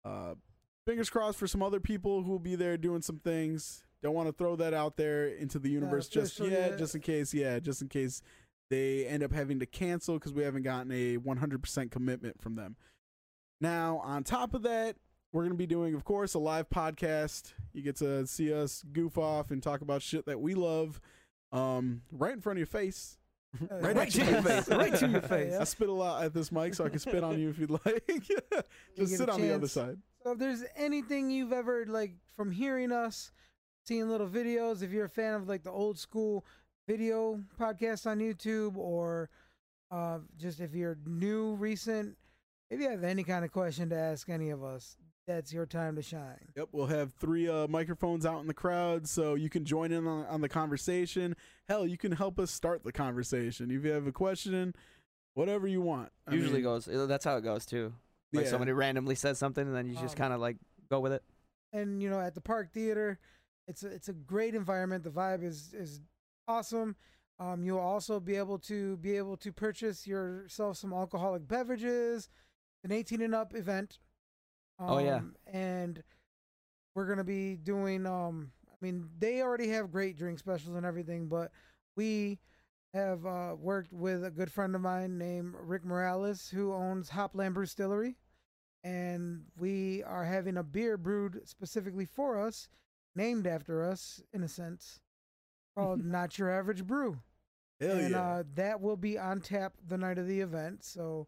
Uh, 0.04 0.34
fingers 0.84 1.08
crossed 1.08 1.38
for 1.38 1.46
some 1.46 1.62
other 1.62 1.80
people 1.80 2.22
who 2.22 2.32
will 2.32 2.38
be 2.40 2.56
there 2.56 2.76
doing 2.76 3.00
some 3.00 3.18
things. 3.20 3.84
Don't 4.02 4.14
want 4.14 4.28
to 4.28 4.32
throw 4.32 4.56
that 4.56 4.74
out 4.74 4.96
there 4.96 5.28
into 5.28 5.60
the 5.60 5.70
universe 5.70 6.08
just 6.08 6.40
yet, 6.40 6.50
yet. 6.50 6.78
just 6.78 6.96
in 6.96 7.00
case. 7.00 7.32
Yeah, 7.32 7.60
just 7.60 7.80
in 7.80 7.88
case 7.88 8.22
they 8.72 9.06
end 9.06 9.22
up 9.22 9.32
having 9.32 9.60
to 9.60 9.66
cancel 9.66 10.14
because 10.14 10.32
we 10.32 10.42
haven't 10.42 10.62
gotten 10.62 10.90
a 10.90 11.18
100% 11.18 11.90
commitment 11.90 12.40
from 12.40 12.56
them. 12.56 12.76
Now, 13.60 14.00
on 14.02 14.24
top 14.24 14.54
of 14.54 14.62
that, 14.62 14.96
we're 15.32 15.42
going 15.42 15.52
to 15.52 15.58
be 15.58 15.66
doing, 15.66 15.94
of 15.94 16.04
course, 16.04 16.34
a 16.34 16.38
live 16.38 16.68
podcast. 16.68 17.52
You 17.72 17.82
get 17.82 17.96
to 17.96 18.26
see 18.26 18.52
us 18.52 18.84
goof 18.92 19.18
off 19.18 19.50
and 19.50 19.62
talk 19.62 19.82
about 19.82 20.02
shit 20.02 20.26
that 20.26 20.40
we 20.40 20.54
love 20.54 21.00
um, 21.52 22.02
right 22.10 22.32
in 22.32 22.40
front 22.40 22.56
of 22.56 22.60
your 22.60 22.66
face. 22.66 23.18
Right, 23.70 23.94
Right 23.94 24.10
to 24.10 24.24
your 24.24 24.40
face. 24.42 24.68
Right 24.68 24.94
to 24.94 25.08
your 25.08 25.20
face. 25.20 25.54
I 25.60 25.64
spit 25.64 25.90
a 25.90 25.92
lot 25.92 26.24
at 26.24 26.32
this 26.32 26.50
mic, 26.50 26.72
so 26.72 26.86
I 26.86 26.88
can 26.88 26.98
spit 26.98 27.22
on 27.22 27.38
you 27.38 27.50
if 27.50 27.58
you'd 27.58 27.70
like. 27.70 28.06
Just 28.08 28.40
get 28.96 29.08
sit 29.08 29.28
on 29.28 29.42
the 29.42 29.54
other 29.54 29.68
side. 29.68 29.98
So 30.24 30.32
if 30.32 30.38
there's 30.38 30.64
anything 30.74 31.30
you've 31.30 31.52
ever 31.52 31.84
like 31.86 32.12
from 32.34 32.50
hearing 32.50 32.92
us, 32.92 33.30
seeing 33.84 34.08
little 34.08 34.26
videos, 34.26 34.82
if 34.82 34.90
you're 34.90 35.04
a 35.04 35.10
fan 35.10 35.34
of 35.34 35.48
like 35.48 35.64
the 35.64 35.70
old 35.70 35.98
school 35.98 36.46
video 36.86 37.40
podcast 37.58 38.06
on 38.06 38.18
YouTube, 38.18 38.76
or 38.76 39.30
uh, 39.90 40.18
just 40.38 40.60
if 40.60 40.74
you're 40.74 40.98
new, 41.06 41.54
recent, 41.54 42.16
if 42.70 42.80
you 42.80 42.88
have 42.90 43.04
any 43.04 43.22
kind 43.24 43.44
of 43.44 43.52
question 43.52 43.90
to 43.90 43.96
ask 43.96 44.28
any 44.28 44.50
of 44.50 44.62
us, 44.64 44.96
that's 45.26 45.52
your 45.52 45.66
time 45.66 45.94
to 45.96 46.02
shine. 46.02 46.48
Yep, 46.56 46.68
we'll 46.72 46.86
have 46.86 47.12
three 47.14 47.48
uh, 47.48 47.68
microphones 47.68 48.26
out 48.26 48.40
in 48.40 48.46
the 48.46 48.54
crowd, 48.54 49.08
so 49.08 49.34
you 49.34 49.48
can 49.48 49.64
join 49.64 49.92
in 49.92 50.06
on, 50.06 50.26
on 50.26 50.40
the 50.40 50.48
conversation. 50.48 51.36
Hell, 51.68 51.86
you 51.86 51.96
can 51.96 52.12
help 52.12 52.38
us 52.38 52.50
start 52.50 52.82
the 52.84 52.92
conversation. 52.92 53.70
If 53.70 53.84
you 53.84 53.92
have 53.92 54.06
a 54.06 54.12
question, 54.12 54.74
whatever 55.34 55.66
you 55.68 55.80
want. 55.80 56.10
I 56.26 56.34
Usually 56.34 56.54
mean, 56.54 56.62
goes. 56.64 56.88
uh, 56.88 57.06
That's 57.06 57.24
how 57.24 57.36
it 57.36 57.42
goes 57.42 57.64
too. 57.64 57.92
Like 58.32 58.46
yeah. 58.46 58.50
somebody 58.50 58.72
randomly 58.72 59.14
says 59.14 59.38
something, 59.38 59.64
and 59.66 59.76
then 59.76 59.86
you 59.86 59.94
just 59.94 60.14
Um, 60.14 60.18
kind 60.18 60.32
of 60.32 60.40
like 60.40 60.56
go 60.90 60.98
with 61.00 61.12
it. 61.12 61.22
and 61.72 62.02
you 62.02 62.10
know 62.10 62.18
at 62.20 62.34
the 62.34 62.40
park 62.40 62.70
theater 62.72 63.18
it's 63.68 63.82
a, 63.82 63.86
it's 63.88 64.08
a 64.08 64.12
great 64.12 64.54
environment 64.54 65.04
the 65.04 65.10
vibe 65.10 65.42
is 65.42 65.72
is 65.72 66.00
awesome. 66.48 66.96
Um 67.38 67.64
you'll 67.64 67.78
also 67.78 68.20
be 68.20 68.36
able 68.36 68.58
to 68.60 68.96
be 68.98 69.16
able 69.16 69.36
to 69.38 69.52
purchase 69.52 70.06
yourself 70.06 70.76
some 70.76 70.92
alcoholic 70.92 71.46
beverages 71.48 72.28
an 72.84 72.92
18 72.92 73.22
and 73.22 73.34
up 73.34 73.54
event. 73.54 73.98
Um, 74.78 74.88
Oh, 74.90 74.98
yeah. 74.98 75.20
and 75.46 76.02
we're 76.94 77.06
gonna 77.06 77.24
be 77.24 77.56
doing 77.56 78.06
um 78.06 78.52
i 78.68 78.74
mean 78.80 79.08
they 79.18 79.40
already 79.40 79.68
have 79.68 79.92
great 79.92 80.16
drink 80.16 80.38
specials 80.38 80.76
and 80.76 80.84
everything 80.84 81.26
but 81.28 81.50
we 81.96 82.38
have 82.94 83.24
uh, 83.24 83.54
worked 83.58 83.92
with 83.92 84.22
a 84.24 84.30
good 84.30 84.52
friend 84.52 84.74
of 84.74 84.80
mine 84.82 85.16
named 85.16 85.54
rick 85.58 85.84
morales 85.84 86.48
who 86.50 86.72
owns 86.74 87.08
hopland 87.10 87.54
Brewstillery. 87.54 88.16
And 88.84 89.44
we 89.56 90.02
are 90.02 90.24
having 90.24 90.56
a 90.56 90.62
beer 90.64 90.96
brewed 90.98 91.40
specifically 91.48 92.04
for 92.04 92.36
us, 92.38 92.68
named 93.14 93.46
after 93.46 93.84
us 93.88 94.20
in 94.32 94.42
a 94.42 94.48
sense, 94.48 94.98
called 95.76 96.00
Not 96.04 96.38
Your 96.38 96.50
Average 96.50 96.86
Brew. 96.86 97.18
Hell 97.80 97.96
and 97.96 98.10
yeah. 98.10 98.20
uh, 98.22 98.42
that 98.54 98.80
will 98.80 98.96
be 98.96 99.18
on 99.18 99.40
tap 99.40 99.72
the 99.88 99.98
night 99.98 100.18
of 100.18 100.26
the 100.28 100.40
event. 100.40 100.84
So, 100.84 101.26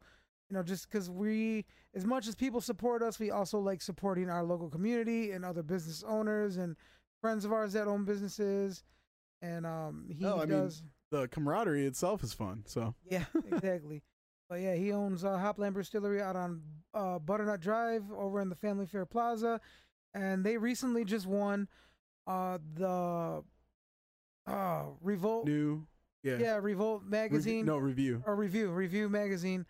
you 0.48 0.56
know, 0.56 0.62
just 0.62 0.88
because 0.90 1.10
we, 1.10 1.64
as 1.94 2.04
much 2.04 2.28
as 2.28 2.34
people 2.34 2.60
support 2.60 3.02
us, 3.02 3.18
we 3.18 3.30
also 3.30 3.58
like 3.58 3.82
supporting 3.82 4.30
our 4.30 4.44
local 4.44 4.68
community 4.68 5.32
and 5.32 5.44
other 5.44 5.62
business 5.62 6.04
owners 6.06 6.56
and 6.56 6.76
friends 7.20 7.44
of 7.44 7.52
ours 7.52 7.72
that 7.72 7.88
own 7.88 8.04
businesses. 8.04 8.84
And 9.42 9.66
um, 9.66 10.06
he 10.08 10.22
No, 10.22 10.36
I 10.36 10.40
mean, 10.46 10.48
does. 10.50 10.82
the 11.10 11.26
camaraderie 11.28 11.86
itself 11.86 12.22
is 12.22 12.32
fun. 12.32 12.62
So 12.66 12.94
Yeah, 13.10 13.24
exactly. 13.50 14.02
but 14.48 14.60
yeah, 14.60 14.74
he 14.74 14.92
owns 14.92 15.24
uh, 15.24 15.30
Hopland 15.38 15.74
Distillery 15.74 16.22
out 16.22 16.36
on 16.36 16.62
uh, 16.92 17.18
Butternut 17.18 17.60
Drive 17.60 18.04
over 18.16 18.40
in 18.40 18.48
the 18.48 18.54
Family 18.54 18.86
Fare 18.86 19.06
Plaza, 19.06 19.60
and 20.14 20.44
they 20.44 20.56
recently 20.56 21.04
just 21.04 21.26
won 21.26 21.66
uh, 22.28 22.58
the 22.74 23.42
uh, 24.46 24.84
Revolt. 25.00 25.46
new, 25.46 25.86
yeah, 26.22 26.38
yeah, 26.38 26.56
Revolt 26.56 27.04
Revi- 27.06 27.10
magazine 27.10 27.66
no 27.66 27.76
review. 27.78 28.22
or 28.26 28.34
review 28.36 28.70
Revue 28.70 29.08
magazine, 29.08 29.66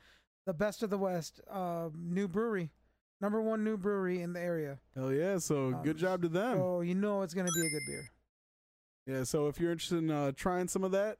the 0.47 0.55
best 0.55 0.83
of 0.83 0.91
the 0.91 0.99
West. 0.99 1.41
Uh, 1.51 1.89
new 1.97 2.29
brewery, 2.29 2.71
number 3.21 3.41
one 3.41 3.65
new 3.65 3.77
brewery 3.77 4.21
in 4.23 4.33
the 4.33 4.41
area. 4.41 4.79
Hell 4.95 5.13
yeah! 5.13 5.39
So 5.39 5.69
Um, 5.75 5.83
good 5.83 5.97
job 5.97 6.23
to 6.23 6.29
them. 6.29 6.59
So 6.59 6.81
you 6.81 6.95
know 6.95 7.23
it's 7.23 7.35
gonna 7.35 7.51
be 7.55 7.67
a 7.67 7.71
good 7.71 7.83
beer. 7.87 8.11
yeah. 9.07 9.25
So 9.25 9.49
if 9.49 9.59
you're 9.61 9.73
interested 9.73 9.99
in 9.99 10.11
uh, 10.11 10.33
trying 10.33 10.69
some 10.69 10.85
of 10.85 10.93
that, 10.93 11.19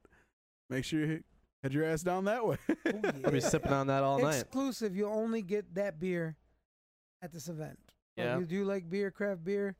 make 0.71 0.85
sure 0.85 1.01
you 1.01 1.07
hit- 1.07 1.25
head 1.63 1.73
your 1.75 1.85
ass 1.85 2.03
down 2.03 2.25
that 2.27 2.47
way. 2.47 2.57
I'll 3.25 3.31
be 3.31 3.41
sipping 3.41 3.73
on 3.73 3.87
that 3.89 4.03
all 4.03 4.19
night. 4.19 4.41
exclusive. 4.41 4.95
You 4.97 5.09
only 5.09 5.43
get 5.43 5.75
that 5.75 5.99
beer 6.01 6.37
at 7.23 7.33
this 7.33 7.49
event. 7.49 7.79
So 8.19 8.23
Yeah. 8.25 8.39
you 8.39 8.45
do 8.45 8.65
like 8.65 8.89
beer, 8.91 9.11
craft 9.11 9.45
beer. 9.45 9.75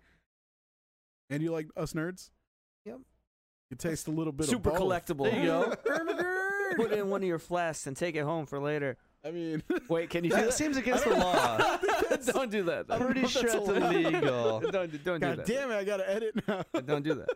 and 1.31 1.43
you 1.43 1.53
like 1.53 1.69
us 1.77 1.93
nerds? 1.93 2.31
Yep. 2.85 2.99
You 3.71 3.77
taste 3.77 4.07
a 4.09 4.11
little 4.11 4.33
bit 4.33 4.47
Super 4.47 4.71
of 4.71 4.77
both. 4.79 4.83
collectible. 4.83 5.31
There 5.31 5.41
you 5.41 5.47
go. 5.47 5.75
Put 6.77 6.93
it 6.93 6.99
in 6.99 7.09
one 7.09 7.23
of 7.23 7.29
your 7.29 7.39
flasks 7.39 7.87
and 7.87 7.97
take 7.97 8.15
it 8.17 8.23
home 8.25 8.47
for 8.47 8.59
later. 8.61 8.97
I 9.25 9.31
mean, 9.31 9.63
Wait, 9.89 10.11
can 10.11 10.23
you 10.25 10.31
do 10.31 10.37
That 10.37 10.47
that? 10.47 10.53
seems 10.53 10.77
against 10.77 11.05
the 11.05 11.15
law. 11.15 11.57
don't 12.27 12.51
do 12.51 12.63
that. 12.65 12.87
I 12.91 12.99
don't 12.99 13.13
Pretty 13.13 13.27
sure 13.27 13.43
that's 13.43 13.55
it's 13.55 13.69
allowed. 13.69 13.95
illegal. 13.95 14.61
don't 14.71 14.91
do- 14.93 14.99
don't 14.99 15.21
do 15.21 15.27
God 15.27 15.39
that. 15.39 15.47
damn 15.47 15.71
it! 15.71 15.77
I 15.77 15.85
gotta 15.85 16.09
edit 16.11 16.47
now. 16.47 16.63
Don't 16.85 17.03
do 17.05 17.15
that. 17.15 17.29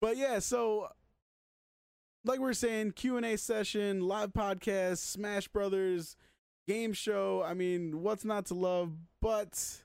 but 0.00 0.16
yeah, 0.16 0.38
so 0.40 0.88
like 2.24 2.40
we 2.40 2.48
are 2.48 2.54
saying, 2.54 2.92
Q 2.92 3.16
and 3.16 3.24
A 3.26 3.36
session, 3.38 4.00
live 4.00 4.32
podcast, 4.32 4.98
Smash 4.98 5.46
Brothers, 5.48 6.16
game 6.66 6.92
show. 6.94 7.42
I 7.46 7.54
mean, 7.54 8.02
what's 8.02 8.24
not 8.24 8.46
to 8.46 8.54
love? 8.54 8.92
But 9.20 9.82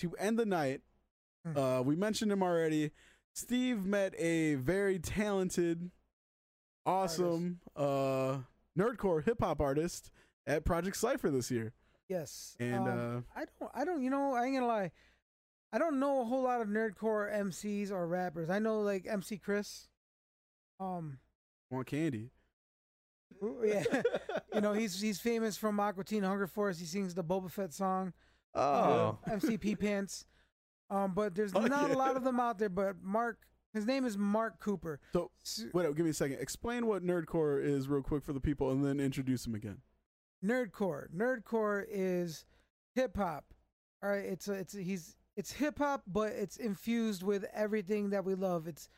to 0.00 0.14
end 0.18 0.38
the 0.38 0.46
night, 0.46 0.80
Hmm. 1.46 1.58
uh, 1.58 1.80
we 1.82 1.96
mentioned 1.96 2.32
him 2.32 2.42
already. 2.42 2.92
Steve 3.36 3.84
met 3.84 4.14
a 4.18 4.54
very 4.54 4.98
talented, 4.98 5.90
awesome, 6.86 7.60
uh, 7.76 8.38
nerdcore 8.78 9.22
hip 9.22 9.36
hop 9.40 9.60
artist 9.60 10.10
at 10.46 10.64
Project 10.64 10.96
Cipher 10.96 11.30
this 11.30 11.50
year, 11.50 11.74
Yes. 12.08 12.56
and 12.58 12.88
um, 12.88 13.24
uh, 13.36 13.38
I 13.40 13.44
don't. 13.60 13.70
I 13.74 13.84
don't. 13.84 14.02
You 14.02 14.08
know, 14.08 14.32
I 14.32 14.46
ain't 14.46 14.54
gonna 14.54 14.66
lie. 14.66 14.90
I 15.70 15.76
don't 15.78 16.00
know 16.00 16.22
a 16.22 16.24
whole 16.24 16.44
lot 16.44 16.62
of 16.62 16.68
nerdcore 16.68 17.30
MCs 17.30 17.90
or 17.90 18.06
rappers. 18.06 18.48
I 18.48 18.58
know 18.58 18.80
like 18.80 19.06
MC 19.06 19.36
Chris. 19.36 19.88
Um. 20.80 21.18
want 21.70 21.86
candy. 21.88 22.30
Yeah. 23.62 23.84
you 24.54 24.62
know 24.62 24.72
he's 24.72 24.98
he's 24.98 25.20
famous 25.20 25.58
from 25.58 25.78
Aqua 25.78 26.04
Teen 26.04 26.22
Hunger 26.22 26.46
Force. 26.46 26.78
He 26.78 26.86
sings 26.86 27.12
the 27.12 27.22
Boba 27.22 27.50
Fett 27.50 27.74
song. 27.74 28.14
Oh. 28.54 29.18
uh, 29.26 29.30
MCP 29.30 29.78
Pants. 29.78 30.24
Um, 30.90 31.12
but 31.14 31.34
there's 31.34 31.52
Oh, 31.54 31.60
not 31.60 31.90
yeah. 31.90 31.96
a 31.96 31.98
lot 31.98 32.16
of 32.16 32.24
them 32.24 32.38
out 32.40 32.58
there. 32.58 32.68
But 32.68 33.02
Mark, 33.02 33.38
his 33.74 33.86
name 33.86 34.04
is 34.04 34.16
Mark 34.16 34.60
Cooper. 34.60 35.00
So 35.12 35.30
Wait, 35.72 35.94
give 35.96 36.04
me 36.04 36.10
a 36.10 36.14
second. 36.14 36.38
Explain 36.40 36.86
what 36.86 37.02
nerdcore 37.04 37.62
is 37.62 37.88
real 37.88 38.02
quick 38.02 38.24
for 38.24 38.32
the 38.32 38.40
people, 38.40 38.70
and 38.70 38.84
then 38.84 39.00
introduce 39.00 39.46
him 39.46 39.54
again. 39.54 39.78
Nerdcore. 40.44 41.08
Nerdcore 41.14 41.84
is 41.88 42.44
hip 42.94 43.16
hop. 43.16 43.52
All 44.02 44.10
right, 44.10 44.24
it's 44.24 44.48
a, 44.48 44.52
it's 44.52 44.74
a, 44.74 44.82
he's 44.82 45.16
it's 45.36 45.52
hip 45.52 45.78
hop, 45.78 46.02
but 46.06 46.32
it's 46.32 46.56
infused 46.56 47.22
with 47.22 47.44
everything 47.52 48.10
that 48.10 48.24
we 48.24 48.34
love. 48.34 48.68
It's 48.68 48.88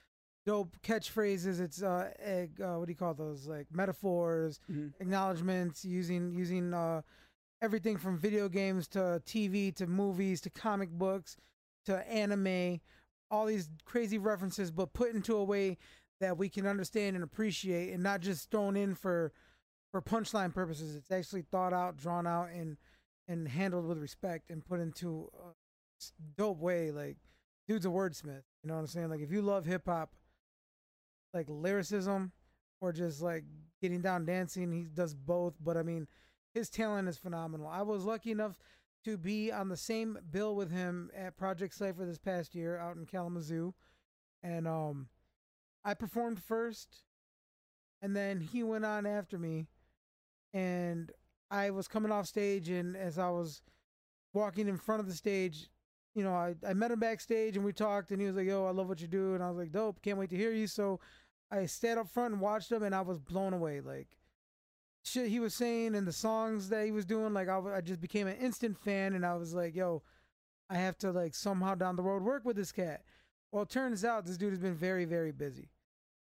dope 0.45 0.77
catchphrases. 0.83 1.61
It's 1.61 1.83
uh, 1.83 2.11
egg, 2.19 2.61
uh 2.61 2.75
what 2.75 2.87
do 2.87 2.93
you 2.93 2.97
call 2.97 3.15
those? 3.15 3.47
Like 3.47 3.67
metaphors, 3.73 4.61
acknowledgments, 5.01 5.85
using 5.85 6.33
using 6.33 6.75
uh 6.75 7.03
everything 7.63 7.97
from 7.97 8.19
video 8.19 8.49
games 8.49 8.87
to 8.89 9.23
TV 9.27 9.75
to 9.77 9.87
movies 9.87 10.41
to 10.43 10.51
comic 10.51 10.91
books 10.91 11.37
to 11.89 12.09
anime, 12.09 12.81
all 13.31 13.47
these 13.47 13.69
crazy 13.85 14.19
references, 14.19 14.71
but 14.71 14.93
put 14.93 15.15
into 15.15 15.37
a 15.37 15.45
way 15.45 15.77
that 16.21 16.39
we 16.39 16.49
can 16.49 16.67
understand 16.67 17.17
and 17.17 17.25
appreciate, 17.25 17.93
and 17.93 18.03
not 18.03 18.21
just 18.21 18.51
thrown 18.51 18.77
in 18.77 18.95
for 18.95 19.33
for 19.91 20.03
punchline 20.03 20.53
purposes. 20.53 20.97
It's 20.97 21.11
actually 21.11 21.43
thought 21.43 21.73
out, 21.73 21.97
drawn 21.97 22.27
out, 22.27 22.51
and 22.51 22.77
and 23.27 23.49
handled 23.49 23.87
with 23.87 23.99
respect 23.99 24.51
and 24.51 24.65
put 24.65 24.81
into 24.81 25.29
a 25.39 25.53
dope 26.37 26.59
way. 26.59 26.91
Like, 26.91 27.17
dude's 27.67 27.87
a 27.87 27.91
wordsmith. 27.91 28.45
You 28.63 28.69
know 28.69 28.75
what 28.75 28.81
I'm 28.81 28.87
saying? 28.87 29.11
Like, 29.11 29.21
if 29.21 29.31
you 29.31 29.43
love 29.43 29.67
hip 29.67 29.83
hop, 29.87 30.15
like 31.35 31.47
lyricism, 31.49 32.33
or 32.81 32.93
just 32.93 33.21
like 33.21 33.45
getting 33.83 34.01
down 34.01 34.25
dancing, 34.25 34.73
he 34.73 34.85
does 34.85 35.15
both. 35.15 35.55
But 35.63 35.77
I 35.77 35.83
mean, 35.83 36.09
his 36.55 36.71
talent 36.71 37.09
is 37.09 37.17
phenomenal. 37.17 37.67
I 37.67 37.83
was 37.83 38.05
lucky 38.05 38.31
enough 38.31 38.59
to 39.05 39.17
be 39.17 39.53
on 39.53 39.69
the 39.69 39.77
same 39.77 40.19
bill 40.31 40.55
with 40.55 40.71
him 40.71 41.11
at 41.17 41.37
Project 41.37 41.75
Cypher 41.75 42.05
this 42.05 42.19
past 42.19 42.55
year 42.55 42.79
out 42.79 42.97
in 42.97 43.07
Kalamazoo, 43.07 43.75
and 44.43 44.67
um, 44.67 45.09
I 45.85 45.95
performed 45.95 46.43
first, 46.43 47.05
and 48.03 48.15
then 48.15 48.41
he 48.41 48.63
went 48.63 48.85
on 48.85 49.07
after 49.07 49.39
me, 49.39 49.67
and 50.53 51.11
I 51.51 51.71
was 51.71 51.89
coming 51.89 52.13
off 52.13 52.27
stage, 52.27 52.69
and 52.69 52.97
as 52.97 53.19
I 53.19 53.31
was 53.31 53.63
walking 54.35 54.69
in 54.69 54.77
front 54.77 55.01
of 55.01 55.07
the 55.07 55.15
stage, 55.15 55.71
you 56.15 56.23
know, 56.23 56.35
I, 56.35 56.55
I 56.67 56.75
met 56.75 56.91
him 56.91 56.99
backstage 56.99 57.57
and 57.57 57.65
we 57.65 57.73
talked, 57.73 58.11
and 58.11 58.21
he 58.21 58.27
was 58.27 58.37
like, 58.37 58.47
"Yo, 58.47 58.65
I 58.67 58.71
love 58.71 58.89
what 58.89 59.01
you 59.01 59.07
do," 59.07 59.35
and 59.35 59.43
I 59.43 59.49
was 59.49 59.59
like, 59.59 59.73
"Dope, 59.73 60.03
can't 60.03 60.19
wait 60.19 60.31
to 60.31 60.37
hear 60.37 60.53
you." 60.53 60.67
So 60.67 61.01
I 61.51 61.67
stayed 61.67 61.97
up 61.97 62.09
front 62.09 62.35
and 62.35 62.43
watched 62.43 62.73
him, 62.73 62.83
and 62.83 62.95
I 62.95 63.03
was 63.03 63.19
blown 63.19 63.53
away. 63.53 63.81
Like 63.81 64.09
shit 65.09 65.29
he 65.29 65.41
was 65.41 65.55
saying 65.55 65.95
and 65.95 66.07
the 66.07 66.13
songs 66.13 66.69
that 66.69 66.85
he 66.85 66.91
was 66.91 67.05
doing, 67.05 67.33
like 67.33 67.49
I, 67.49 67.81
just 67.81 68.01
became 68.01 68.27
an 68.27 68.37
instant 68.37 68.79
fan, 68.79 69.15
and 69.15 69.25
I 69.25 69.35
was 69.37 69.55
like, 69.55 69.75
"Yo, 69.75 70.03
I 70.71 70.77
have 70.77 70.99
to 70.99 71.11
like 71.11 71.35
somehow 71.35 71.75
down 71.75 71.97
the 71.97 72.03
road 72.03 72.23
work 72.23 72.45
with 72.45 72.57
this 72.57 72.73
cat." 72.73 73.03
Well, 73.51 73.63
it 73.63 73.71
turns 73.71 74.05
out 74.05 74.27
this 74.27 74.37
dude 74.37 74.51
has 74.51 74.59
been 74.59 74.75
very, 74.75 75.05
very 75.05 75.33
busy. 75.33 75.71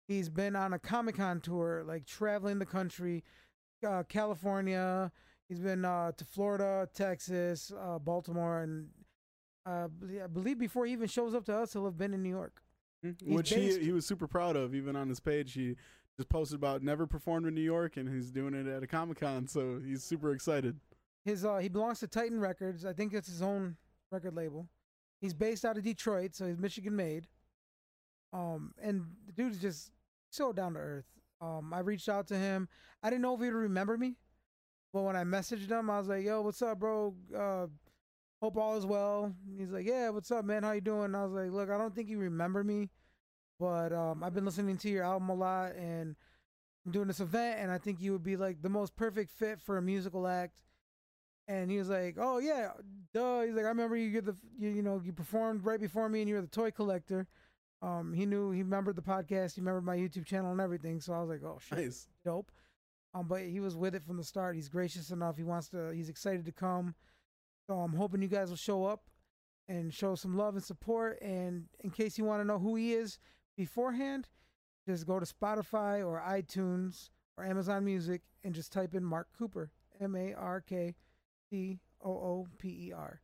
He's 0.08 0.30
been 0.30 0.56
on 0.56 0.74
a 0.74 0.80
Comic 0.80 1.18
Con 1.18 1.42
tour, 1.42 1.84
like 1.86 2.06
traveling 2.06 2.60
the 2.60 2.66
country, 2.66 3.24
uh, 3.86 4.04
California, 4.08 5.12
He's 5.50 5.60
been 5.60 5.86
uh, 5.86 6.12
to 6.12 6.26
Florida, 6.26 6.90
Texas, 6.94 7.72
uh, 7.80 8.00
Baltimore, 8.00 8.64
and 8.64 8.90
uh, 9.66 9.88
I 10.24 10.28
believe 10.28 10.60
before 10.60 10.86
he 10.86 10.92
even 10.92 11.08
shows 11.08 11.34
up 11.34 11.46
to 11.46 11.58
us, 11.58 11.74
he'll 11.74 11.86
have 11.86 11.98
been 11.98 12.14
in 12.14 12.22
New 12.22 12.30
York. 12.30 12.62
which 13.24 13.50
he 13.50 13.80
he 13.80 13.92
was 13.92 14.06
super 14.06 14.28
proud 14.28 14.58
of. 14.58 14.76
Even 14.76 14.96
on 14.96 15.08
his 15.08 15.22
page, 15.22 15.54
he 15.54 15.78
just 16.18 16.30
posted 16.30 16.56
about 16.56 16.82
never 16.82 17.06
performed 17.06 17.48
in 17.48 17.54
New 17.54 17.62
York, 17.62 17.96
and 17.98 18.10
he's 18.10 18.32
doing 18.32 18.54
it 18.54 18.68
at 18.68 18.84
a 18.84 18.88
Comic 18.88 19.20
Con, 19.20 19.48
so 19.48 19.80
he's 19.86 20.04
super 20.04 20.32
excited. 20.32 20.80
His 21.24 21.46
uh, 21.46 21.58
he 21.58 21.70
belongs 21.70 22.00
to 22.00 22.08
Titan 22.08 22.40
Records. 22.40 22.86
I 22.86 22.94
think 22.94 23.14
it's 23.14 23.28
his 23.28 23.42
own 23.42 23.78
record 24.12 24.34
label. 24.36 24.68
He's 25.22 25.34
based 25.34 25.64
out 25.64 25.78
of 25.78 25.84
Detroit, 25.84 26.34
so 26.34 26.48
he's 26.48 26.58
Michigan 26.58 26.96
made. 26.96 27.28
Um, 28.34 28.74
and 28.82 29.06
the 29.26 29.32
dude's 29.32 29.60
just 29.60 29.92
so 30.30 30.52
down 30.52 30.74
to 30.74 30.80
earth. 30.80 31.06
Um, 31.40 31.72
I 31.74 31.80
reached 31.80 32.10
out 32.10 32.28
to 32.28 32.36
him. 32.36 32.68
I 33.04 33.10
didn't 33.10 33.22
know 33.22 33.36
if 33.36 33.40
he 33.40 33.46
would 33.48 33.54
remember 33.54 33.98
me, 33.98 34.16
but 34.94 35.04
when 35.04 35.16
I 35.16 35.24
messaged 35.24 35.70
him, 35.70 35.90
I 35.90 36.00
was 36.00 36.08
like, 36.08 36.26
"Yo, 36.26 36.42
what's 36.42 36.62
up, 36.64 36.80
bro? 36.80 37.14
Uh, 37.36 37.68
hope 38.42 38.58
all 38.58 38.76
is 38.76 38.88
well." 38.88 39.36
He's 39.56 39.70
like, 39.70 39.86
"Yeah, 39.86 40.10
what's 40.10 40.32
up, 40.32 40.46
man? 40.46 40.64
How 40.64 40.72
you 40.72 40.82
doing?" 40.82 41.14
I 41.14 41.24
was 41.24 41.34
like, 41.34 41.52
"Look, 41.52 41.70
I 41.70 41.78
don't 41.78 41.94
think 41.94 42.10
you 42.10 42.18
remember 42.18 42.64
me, 42.64 42.90
but 43.60 43.92
um, 43.94 44.24
I've 44.24 44.34
been 44.34 44.46
listening 44.46 44.78
to 44.78 44.90
your 44.90 45.04
album 45.04 45.30
a 45.30 45.36
lot, 45.36 45.76
and 45.76 46.16
I'm 46.86 46.92
doing 46.92 47.08
this 47.08 47.20
event, 47.20 47.60
and 47.60 47.72
I 47.72 47.78
think 47.78 48.00
you 48.02 48.12
would 48.14 48.24
be 48.24 48.38
like 48.38 48.62
the 48.62 48.70
most 48.70 48.96
perfect 48.96 49.32
fit 49.32 49.60
for 49.60 49.78
a 49.78 49.82
musical 49.82 50.28
act." 50.28 50.62
And 51.48 51.72
he 51.72 51.78
was 51.78 51.90
like, 51.90 52.16
"Oh 52.20 52.40
yeah, 52.40 52.72
duh." 53.14 53.42
He's 53.42 53.56
like, 53.56 53.66
"I 53.66 53.70
remember 53.70 53.96
you. 53.96 54.08
You're 54.08 54.22
the 54.22 54.36
you, 54.60 54.70
you 54.70 54.82
know 54.82 55.02
you 55.04 55.14
performed 55.14 55.66
right 55.66 55.80
before 55.80 56.10
me, 56.10 56.20
and 56.22 56.30
you 56.30 56.36
were 56.36 56.42
the 56.42 56.48
toy 56.48 56.72
collector." 56.72 57.28
Um, 57.82 58.12
he 58.14 58.26
knew 58.26 58.52
he 58.52 58.64
remembered 58.64 58.96
the 58.96 59.04
podcast, 59.04 59.54
he 59.54 59.62
remembered 59.62 59.86
my 59.86 59.96
YouTube 59.96 60.26
channel 60.26 60.52
and 60.52 60.60
everything. 60.60 61.00
So 61.00 61.14
I 61.14 61.20
was 61.20 61.30
like, 61.30 61.44
"Oh 61.44 61.60
shit, 61.62 61.78
Nice. 61.78 62.08
dope." 62.26 62.52
Um, 63.14 63.28
but 63.28 63.42
he 63.44 63.60
was 63.60 63.76
with 63.76 63.96
it 63.96 64.04
from 64.04 64.18
the 64.18 64.24
start. 64.24 64.56
He's 64.56 64.68
gracious 64.70 65.10
enough. 65.12 65.38
He 65.38 65.44
wants 65.44 65.70
to. 65.70 65.92
He's 65.94 66.10
excited 66.10 66.46
to 66.46 66.52
come. 66.52 66.96
So 67.68 67.76
I'm 67.80 67.94
hoping 67.94 68.22
you 68.22 68.28
guys 68.28 68.50
will 68.50 68.58
show 68.58 68.86
up 68.86 69.04
and 69.70 69.94
show 69.94 70.16
some 70.16 70.38
love 70.38 70.56
and 70.56 70.64
support. 70.64 71.22
And 71.22 71.66
in 71.82 71.90
case 71.92 72.18
you 72.18 72.26
want 72.26 72.42
to 72.42 72.46
know 72.48 72.60
who 72.60 72.76
he 72.76 72.94
is 72.94 73.20
beforehand, 73.58 74.30
just 74.88 75.06
go 75.06 75.20
to 75.20 75.26
Spotify 75.26 76.06
or 76.06 76.24
iTunes 76.26 77.10
or 77.38 77.44
Amazon 77.44 77.84
Music 77.84 78.22
and 78.44 78.56
just 78.56 78.72
type 78.72 78.96
in 78.96 79.04
Mark 79.04 79.28
Cooper, 79.38 79.72
M 80.00 80.16
A 80.16 80.34
R 80.34 80.62
K 80.62 80.96
C 81.50 81.80
O 82.02 82.10
O 82.12 82.48
P 82.58 82.70
E 82.88 82.94
R. 82.94 83.22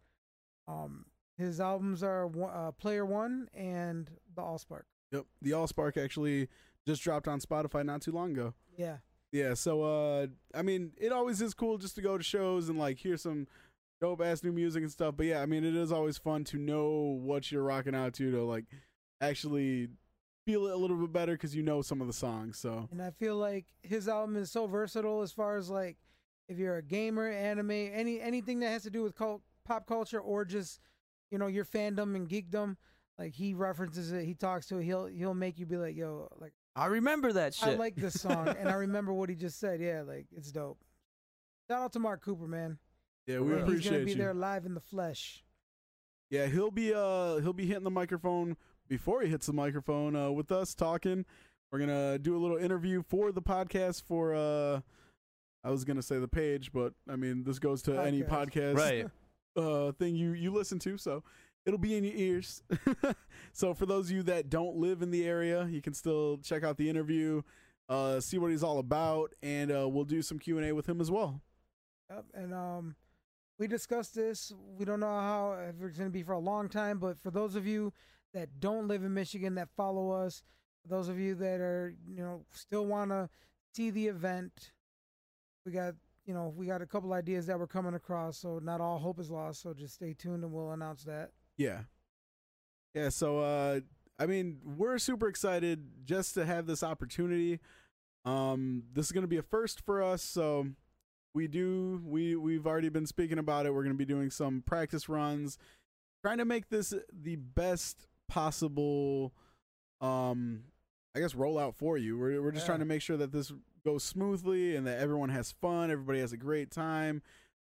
Um, 0.67 1.05
his 1.37 1.59
albums 1.61 2.03
are 2.03 2.29
uh, 2.49 2.71
Player 2.71 3.05
One 3.05 3.47
and 3.53 4.09
The 4.35 4.41
Allspark. 4.41 4.83
Yep, 5.11 5.25
the 5.41 5.51
Allspark 5.51 6.03
actually 6.03 6.49
just 6.85 7.01
dropped 7.03 7.27
on 7.27 7.39
Spotify 7.39 7.85
not 7.85 8.01
too 8.01 8.11
long 8.11 8.31
ago. 8.31 8.53
Yeah, 8.77 8.97
Yeah, 9.31 9.53
so 9.53 9.83
uh 9.83 10.27
I 10.53 10.63
mean, 10.63 10.91
it 10.97 11.11
always 11.11 11.41
is 11.41 11.53
cool 11.53 11.77
just 11.77 11.95
to 11.95 12.01
go 12.01 12.17
to 12.17 12.23
shows 12.23 12.69
and 12.69 12.77
like 12.79 12.97
hear 12.97 13.17
some 13.17 13.47
dope 14.01 14.21
ass 14.21 14.43
new 14.43 14.51
music 14.51 14.81
and 14.81 14.91
stuff. 14.91 15.15
But 15.15 15.27
yeah, 15.27 15.41
I 15.41 15.45
mean, 15.45 15.63
it 15.63 15.75
is 15.75 15.91
always 15.91 16.17
fun 16.17 16.43
to 16.45 16.57
know 16.57 17.19
what 17.21 17.51
you're 17.51 17.63
rocking 17.63 17.95
out 17.95 18.13
to 18.15 18.31
to 18.31 18.43
like 18.43 18.65
actually 19.21 19.89
feel 20.45 20.67
it 20.67 20.73
a 20.73 20.77
little 20.77 20.97
bit 20.97 21.11
better 21.13 21.33
because 21.33 21.55
you 21.55 21.63
know 21.63 21.81
some 21.81 22.01
of 22.01 22.07
the 22.07 22.13
songs. 22.13 22.57
So 22.59 22.87
and 22.91 23.01
I 23.01 23.11
feel 23.11 23.37
like 23.37 23.65
his 23.81 24.07
album 24.07 24.35
is 24.35 24.51
so 24.51 24.67
versatile 24.67 25.21
as 25.21 25.31
far 25.31 25.57
as 25.57 25.69
like 25.69 25.97
if 26.47 26.57
you're 26.57 26.77
a 26.77 26.83
gamer, 26.83 27.29
anime, 27.29 27.71
any 27.71 28.19
anything 28.21 28.59
that 28.61 28.69
has 28.69 28.83
to 28.83 28.89
do 28.89 29.03
with 29.03 29.15
cult, 29.15 29.41
pop 29.65 29.87
culture 29.87 30.19
or 30.19 30.45
just 30.45 30.79
you 31.31 31.37
know 31.37 31.47
your 31.47 31.65
fandom 31.65 32.15
and 32.15 32.27
geekdom. 32.29 32.75
Like 33.17 33.33
he 33.33 33.53
references 33.53 34.11
it, 34.11 34.25
he 34.25 34.33
talks 34.33 34.67
to 34.67 34.77
it. 34.77 34.83
He'll 34.83 35.05
he'll 35.05 35.33
make 35.35 35.59
you 35.59 35.65
be 35.65 35.77
like, 35.77 35.95
yo, 35.95 36.29
like 36.39 36.53
I 36.75 36.87
remember 36.87 37.33
that 37.33 37.53
shit. 37.53 37.69
I 37.69 37.75
like 37.75 37.95
this 37.95 38.19
song, 38.19 38.47
and 38.49 38.67
I 38.67 38.73
remember 38.85 39.13
what 39.13 39.29
he 39.29 39.35
just 39.35 39.59
said. 39.59 39.79
Yeah, 39.79 40.01
like 40.01 40.25
it's 40.35 40.51
dope. 40.51 40.79
Shout 41.69 41.81
out 41.81 41.93
to 41.93 41.99
Mark 41.99 42.21
Cooper, 42.21 42.47
man. 42.47 42.77
yeah, 43.27 43.39
we 43.39 43.53
Yeah. 43.55 43.65
He's 43.67 43.85
gonna 43.85 44.03
be 44.03 44.11
you. 44.11 44.17
there 44.17 44.33
live 44.33 44.65
in 44.65 44.73
the 44.73 44.81
flesh. 44.81 45.43
Yeah, 46.29 46.47
he'll 46.47 46.71
be 46.71 46.91
uh 46.93 47.37
he'll 47.37 47.53
be 47.53 47.67
hitting 47.67 47.83
the 47.83 47.91
microphone 47.91 48.57
before 48.93 49.23
he 49.23 49.27
hits 49.27 49.47
the 49.47 49.53
microphone 49.53 50.15
uh 50.15 50.29
with 50.29 50.51
us 50.51 50.75
talking. 50.75 51.25
We're 51.71 51.79
gonna 51.79 52.19
do 52.19 52.37
a 52.37 52.37
little 52.37 52.57
interview 52.57 53.01
for 53.01 53.31
the 53.31 53.41
podcast 53.41 54.03
for 54.03 54.35
uh 54.35 54.81
I 55.63 55.71
was 55.71 55.83
gonna 55.83 56.03
say 56.03 56.19
the 56.19 56.27
page, 56.27 56.71
but 56.71 56.93
I 57.09 57.15
mean 57.15 57.43
this 57.43 57.57
goes 57.57 57.81
to 57.83 57.99
any 57.99 58.21
Podcast. 58.21 58.75
podcast 58.75 58.77
Right. 58.77 59.07
uh 59.55 59.93
thing 59.93 60.15
you 60.15 60.33
you 60.33 60.51
listen 60.51 60.77
to, 60.77 60.99
so 60.99 61.23
it'll 61.65 61.79
be 61.79 61.95
in 61.95 62.03
your 62.03 62.13
ears. 62.15 62.61
so 63.51 63.73
for 63.73 63.87
those 63.87 64.11
of 64.11 64.15
you 64.15 64.21
that 64.23 64.51
don't 64.51 64.75
live 64.75 65.01
in 65.01 65.09
the 65.09 65.25
area, 65.25 65.65
you 65.65 65.81
can 65.81 65.95
still 65.95 66.37
check 66.43 66.63
out 66.63 66.77
the 66.77 66.87
interview, 66.87 67.41
uh 67.89 68.19
see 68.19 68.37
what 68.37 68.51
he's 68.51 68.63
all 68.63 68.77
about, 68.77 69.33
and 69.41 69.71
uh 69.71 69.89
we'll 69.89 70.05
do 70.05 70.21
some 70.21 70.37
Q 70.37 70.59
and 70.59 70.67
A 70.67 70.75
with 70.75 70.87
him 70.87 71.01
as 71.01 71.09
well. 71.09 71.41
Yep, 72.11 72.25
and 72.35 72.53
um, 72.53 72.95
we 73.57 73.65
discussed 73.65 74.13
this. 74.13 74.53
We 74.77 74.85
don't 74.85 74.99
know 74.99 75.07
how 75.07 75.57
if 75.67 75.83
it's 75.83 75.97
going 75.97 76.09
to 76.09 76.13
be 76.13 76.21
for 76.21 76.33
a 76.33 76.39
long 76.39 76.69
time, 76.69 76.99
but 76.99 77.17
for 77.17 77.31
those 77.31 77.55
of 77.55 77.65
you 77.65 77.91
that 78.33 78.59
don't 78.59 78.87
live 78.87 79.03
in 79.03 79.13
Michigan 79.13 79.55
that 79.55 79.69
follow 79.75 80.11
us, 80.11 80.43
those 80.87 81.07
of 81.07 81.19
you 81.19 81.35
that 81.35 81.61
are 81.61 81.95
you 82.07 82.21
know 82.21 82.45
still 82.51 82.85
want 82.85 83.11
to 83.11 83.29
see 83.73 83.89
the 83.89 84.07
event, 84.07 84.71
we 85.65 85.71
got 85.71 85.95
you 86.25 86.33
know 86.33 86.53
we 86.55 86.65
got 86.65 86.81
a 86.81 86.85
couple 86.85 87.13
ideas 87.13 87.45
that 87.47 87.59
we're 87.59 87.67
coming 87.67 87.93
across. 87.93 88.37
So 88.37 88.59
not 88.59 88.81
all 88.81 88.99
hope 88.99 89.19
is 89.19 89.31
lost. 89.31 89.61
So 89.61 89.73
just 89.73 89.95
stay 89.95 90.13
tuned 90.13 90.43
and 90.43 90.51
we'll 90.51 90.71
announce 90.71 91.03
that. 91.03 91.31
Yeah. 91.57 91.81
Yeah, 92.93 93.09
so 93.09 93.39
uh 93.39 93.79
I 94.19 94.27
mean, 94.27 94.59
we're 94.63 94.99
super 94.99 95.27
excited 95.27 96.05
just 96.05 96.35
to 96.35 96.45
have 96.45 96.65
this 96.65 96.83
opportunity. 96.83 97.59
Um 98.25 98.83
this 98.93 99.07
is 99.07 99.11
going 99.11 99.23
to 99.23 99.27
be 99.27 99.37
a 99.37 99.43
first 99.43 99.81
for 99.81 100.01
us, 100.01 100.21
so 100.21 100.67
we 101.33 101.47
do 101.47 102.01
we 102.05 102.35
we've 102.35 102.67
already 102.67 102.89
been 102.89 103.07
speaking 103.07 103.37
about 103.37 103.65
it. 103.65 103.73
We're 103.73 103.83
going 103.83 103.95
to 103.95 103.97
be 103.97 104.05
doing 104.05 104.29
some 104.29 104.63
practice 104.65 105.09
runs 105.09 105.57
trying 106.23 106.37
to 106.37 106.45
make 106.45 106.69
this 106.69 106.93
the 107.11 107.35
best 107.35 108.07
possible 108.27 109.33
um 110.01 110.63
I 111.15 111.19
guess 111.19 111.33
rollout 111.33 111.75
for 111.75 111.97
you. 111.97 112.17
We're 112.17 112.41
we're 112.41 112.51
just 112.51 112.63
Yeah. 112.63 112.67
trying 112.69 112.79
to 112.79 112.85
make 112.85 113.01
sure 113.01 113.17
that 113.17 113.31
this 113.31 113.51
goes 113.85 114.03
smoothly 114.03 114.75
and 114.75 114.87
that 114.87 114.99
everyone 114.99 115.29
has 115.29 115.51
fun, 115.51 115.91
everybody 115.91 116.19
has 116.19 116.33
a 116.33 116.37
great 116.37 116.71
time. 116.71 117.21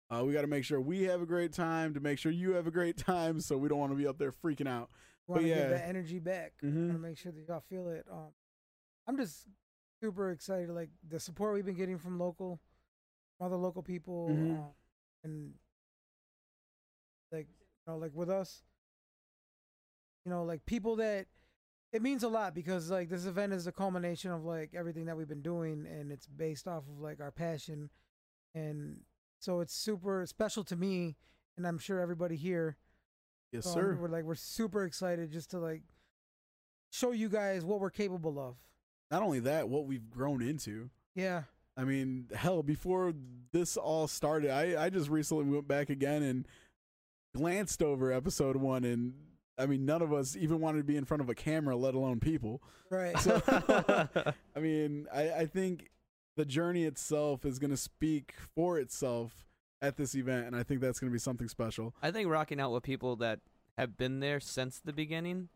Uh, 0.09 0.23
we 0.25 0.33
got 0.33 0.41
to 0.41 0.47
make 0.47 0.63
sure 0.65 0.79
we 0.79 1.03
have 1.03 1.21
a 1.21 1.25
great 1.25 1.51
time 1.53 1.93
to 1.93 1.99
make 1.99 2.19
sure 2.19 2.31
you 2.31 2.51
have 2.51 2.67
a 2.67 2.71
great 2.71 2.97
time. 2.97 3.39
So 3.39 3.57
we 3.57 3.67
don't 3.69 3.79
want 3.79 3.91
to 3.91 3.97
be 3.97 4.05
up 4.07 4.17
there 4.17 4.31
freaking 4.31 4.67
out. 4.67 4.89
We 5.27 5.31
want 5.33 5.43
to 5.43 5.49
yeah. 5.49 5.55
give 5.61 5.69
that 5.69 5.87
energy 5.87 6.19
back. 6.19 6.53
Mhm. 6.61 6.75
want 6.87 6.93
to 6.93 6.99
make 6.99 7.17
sure 7.17 7.31
that 7.31 7.47
y'all 7.47 7.61
feel 7.69 7.87
it. 7.89 8.05
Um, 8.11 8.33
I'm 9.07 9.17
just 9.17 9.47
super 10.01 10.31
excited. 10.31 10.69
Like 10.69 10.89
the 11.07 11.19
support 11.19 11.53
we've 11.53 11.65
been 11.65 11.75
getting 11.75 11.97
from 11.97 12.19
local, 12.19 12.59
from 13.37 13.47
other 13.47 13.55
local 13.57 13.83
people, 13.83 14.29
Mhm. 14.29 14.57
um, 14.59 14.73
and 15.23 15.53
like 17.31 17.47
you 17.47 17.93
know, 17.93 17.97
like 17.97 18.13
with 18.13 18.29
us, 18.29 18.63
you 20.25 20.31
know, 20.31 20.43
like 20.43 20.65
people 20.65 20.95
that 20.97 21.27
it 21.93 22.01
means 22.01 22.23
a 22.23 22.27
lot 22.29 22.53
because 22.55 22.89
like 22.89 23.09
this 23.09 23.25
event 23.25 23.53
is 23.53 23.67
a 23.67 23.71
culmination 23.71 24.31
of 24.31 24.45
like 24.45 24.71
everything 24.73 25.05
that 25.05 25.17
we've 25.17 25.27
been 25.27 25.41
doing, 25.41 25.85
and 25.89 26.11
it's 26.11 26.27
based 26.27 26.67
off 26.67 26.83
of 26.87 26.99
like 26.99 27.19
our 27.19 27.31
passion, 27.31 27.89
and 28.55 29.01
so 29.39 29.59
it's 29.59 29.73
super 29.73 30.25
special 30.25 30.63
to 30.65 30.75
me, 30.75 31.15
and 31.57 31.67
I'm 31.67 31.79
sure 31.79 31.99
everybody 31.99 32.35
here. 32.35 32.77
Yes, 33.51 33.65
So, 33.65 33.73
sir. 33.73 33.97
We're 33.99 34.07
like 34.07 34.23
we're 34.23 34.35
super 34.35 34.85
excited 34.85 35.31
just 35.31 35.51
to 35.51 35.59
like 35.59 35.81
show 36.91 37.11
you 37.11 37.27
guys 37.29 37.65
what 37.65 37.79
we're 37.79 37.89
capable 37.89 38.39
of. 38.39 38.55
Not 39.09 39.23
only 39.23 39.39
that, 39.41 39.67
what 39.67 39.85
we've 39.85 40.09
grown 40.09 40.41
into. 40.41 40.89
Yeah. 41.15 41.43
I 41.75 41.83
mean, 41.83 42.27
hell, 42.33 42.63
before 42.63 43.13
this 43.51 43.75
all 43.75 44.07
started, 44.07 44.51
I, 44.51 44.85
I 44.85 44.89
just 44.89 45.09
recently 45.09 45.45
went 45.45 45.67
back 45.67 45.89
again 45.89 46.21
and 46.23 46.47
glanced 47.35 47.81
over 47.81 48.11
episode 48.11 48.55
one, 48.55 48.83
and 48.85 49.13
I 49.61 49.65
mean, 49.67 49.85
none 49.85 50.01
of 50.01 50.11
us 50.11 50.35
even 50.35 50.59
wanted 50.59 50.79
to 50.79 50.83
be 50.83 50.97
in 50.97 51.05
front 51.05 51.21
of 51.21 51.29
a 51.29 51.35
camera, 51.35 51.75
let 51.75 51.93
alone 51.93 52.19
people. 52.19 52.61
Right. 52.89 53.17
So, 53.19 53.41
I 54.55 54.59
mean, 54.59 55.07
I, 55.13 55.31
I 55.31 55.45
think 55.45 55.89
the 56.35 56.45
journey 56.45 56.85
itself 56.85 57.45
is 57.45 57.59
going 57.59 57.71
to 57.71 57.77
speak 57.77 58.33
for 58.55 58.79
itself 58.79 59.45
at 59.81 59.97
this 59.97 60.15
event, 60.15 60.47
and 60.47 60.55
I 60.55 60.63
think 60.63 60.81
that's 60.81 60.99
going 60.99 61.09
to 61.09 61.13
be 61.13 61.19
something 61.19 61.47
special. 61.47 61.93
I 62.01 62.11
think 62.11 62.29
rocking 62.29 62.59
out 62.59 62.71
with 62.71 62.83
people 62.83 63.15
that 63.17 63.39
have 63.77 63.97
been 63.97 64.19
there 64.19 64.39
since 64.39 64.79
the 64.79 64.93
beginning 64.93 65.49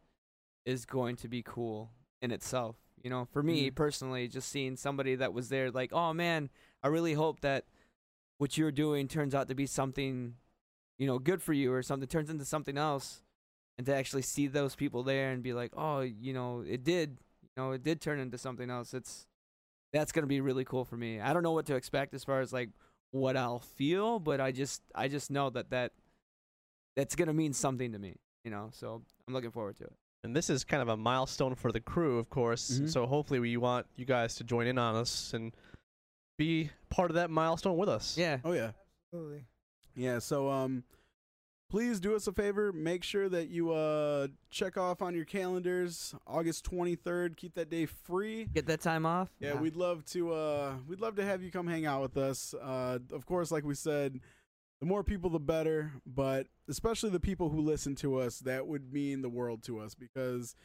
is 0.66 0.86
going 0.86 1.16
to 1.18 1.28
be 1.28 1.44
cool 1.44 1.92
in 2.22 2.32
itself. 2.32 2.76
You 3.04 3.10
know, 3.12 3.28
for 3.32 3.44
me 3.44 3.70
Mhm. 3.70 3.76
personally, 3.76 4.28
just 4.28 4.50
seeing 4.50 4.76
somebody 4.78 5.14
that 5.16 5.32
was 5.32 5.50
there, 5.50 5.70
like, 5.70 5.94
oh 5.94 6.12
man, 6.12 6.50
I 6.82 6.88
really 6.88 7.14
hope 7.14 7.42
that 7.42 7.66
what 8.40 8.58
you're 8.58 8.72
doing 8.72 9.08
turns 9.08 9.36
out 9.36 9.48
to 9.50 9.56
be 9.56 9.68
something, 9.68 10.36
you 10.98 11.06
know, 11.06 11.20
good 11.20 11.42
for 11.44 11.54
you 11.54 11.72
or 11.72 11.84
something 11.84 12.08
turns 12.08 12.32
into 12.32 12.46
something 12.46 12.78
else. 12.78 13.22
And 13.78 13.86
to 13.88 13.96
actually 13.96 14.22
see 14.22 14.48
those 14.48 14.76
people 14.76 15.04
there 15.04 15.32
and 15.32 15.44
be 15.44 15.54
like, 15.54 15.72
oh, 15.76 16.00
you 16.00 16.34
know, 16.34 16.64
it 16.66 16.84
did, 16.84 17.18
you 17.42 17.50
know, 17.64 17.72
it 17.72 17.84
did 17.84 18.00
turn 18.00 18.20
into 18.20 18.38
something 18.38 18.70
else. 18.70 18.94
It's 18.94 19.28
that's 19.92 20.12
gonna 20.12 20.28
be 20.28 20.42
really 20.42 20.64
cool 20.66 20.86
for 20.86 20.96
me. 20.98 21.20
I 21.20 21.34
don't 21.34 21.44
know 21.44 21.52
what 21.52 21.66
to 21.68 21.76
expect 21.76 22.14
as 22.14 22.24
far 22.24 22.40
as 22.42 22.54
like 22.54 22.70
what 23.12 23.36
I'll 23.38 23.60
feel, 23.60 24.20
but 24.20 24.40
I 24.40 24.52
just 24.52 24.82
I 24.94 25.08
just 25.10 25.30
know 25.30 25.50
that 25.52 25.70
that 25.72 25.92
that's 26.96 27.16
gonna 27.16 27.34
mean 27.34 27.54
something 27.54 27.92
to 27.92 28.00
me, 28.00 28.16
you 28.44 28.52
know. 28.52 28.70
So 28.74 29.02
I'm 29.28 29.34
looking 29.34 29.52
forward 29.52 29.76
to 29.78 29.86
it. 29.86 29.94
And 30.24 30.36
this 30.36 30.50
is 30.50 30.64
kind 30.64 30.82
of 30.82 30.88
a 30.88 30.98
milestone 30.98 31.54
for 31.56 31.72
the 31.72 31.80
crew, 31.80 32.18
of 32.18 32.30
course. 32.30 32.80
Mhm. 32.80 32.90
So 32.90 33.06
hopefully 33.06 33.40
we 33.40 33.58
want 33.58 33.86
you 33.96 34.06
guys 34.06 34.36
to 34.36 34.44
join 34.44 34.68
in 34.68 34.78
on 34.78 34.96
us 34.96 35.34
and 35.34 35.54
be 36.38 36.72
part 36.90 37.12
of 37.12 37.16
that 37.16 37.30
milestone 37.30 37.78
with 37.78 37.90
us. 37.90 38.18
Yeah, 38.18 38.40
Oh 38.44 38.54
yeah, 38.54 38.72
Absolutely. 39.14 39.46
Yeah, 39.96 40.20
so 40.20 40.50
um 40.50 40.84
please 41.76 42.00
do 42.00 42.16
us 42.16 42.26
a 42.26 42.32
favor, 42.32 42.72
make 42.72 43.04
sure 43.04 43.28
that 43.28 43.50
you 43.50 43.74
uh 43.74 44.28
check 44.50 44.78
off 44.78 45.02
on 45.02 45.14
your 45.14 45.26
calendars 45.26 46.16
August 46.26 46.64
23rd, 46.72 47.36
keep 47.36 47.54
that 47.56 47.70
day 47.70 47.86
free. 47.86 48.46
Get 48.46 48.66
that 48.68 48.80
time 48.80 49.06
off. 49.06 49.28
Yeah, 49.42 49.56
we'd 49.56 49.76
love 49.76 50.06
to 50.12 50.32
uh 50.32 50.76
we'd 50.88 51.02
love 51.02 51.18
to 51.18 51.26
have 51.26 51.44
you 51.44 51.52
come 51.52 51.68
hang 51.68 51.86
out 51.86 52.02
with 52.02 52.16
us. 52.16 52.54
Uh 52.54 53.00
of 53.12 53.26
course, 53.26 53.52
like 53.52 53.66
we 53.66 53.76
said, 53.76 54.22
the 54.80 54.86
more 54.86 55.04
people 55.04 55.30
the 55.30 55.38
better, 55.38 55.92
but 56.06 56.48
especially 56.70 57.10
the 57.10 57.20
people 57.20 57.50
who 57.50 57.60
listen 57.60 57.94
to 57.96 58.20
us, 58.20 58.40
that 58.40 58.66
would 58.68 58.94
mean 58.94 59.22
the 59.22 59.28
world 59.28 59.62
to 59.64 59.80
us 59.80 59.96
because 59.96 60.56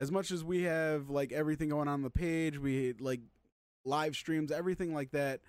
as 0.00 0.10
much 0.10 0.32
as 0.32 0.42
we 0.42 0.64
have 0.64 1.08
like 1.08 1.30
everything 1.30 1.68
going 1.68 1.86
on 1.86 2.02
the 2.02 2.10
page, 2.10 2.58
we 2.58 2.92
like 2.98 3.20
live 3.84 4.16
streams, 4.16 4.50
everything 4.50 4.92
like 4.92 5.12
that, 5.12 5.42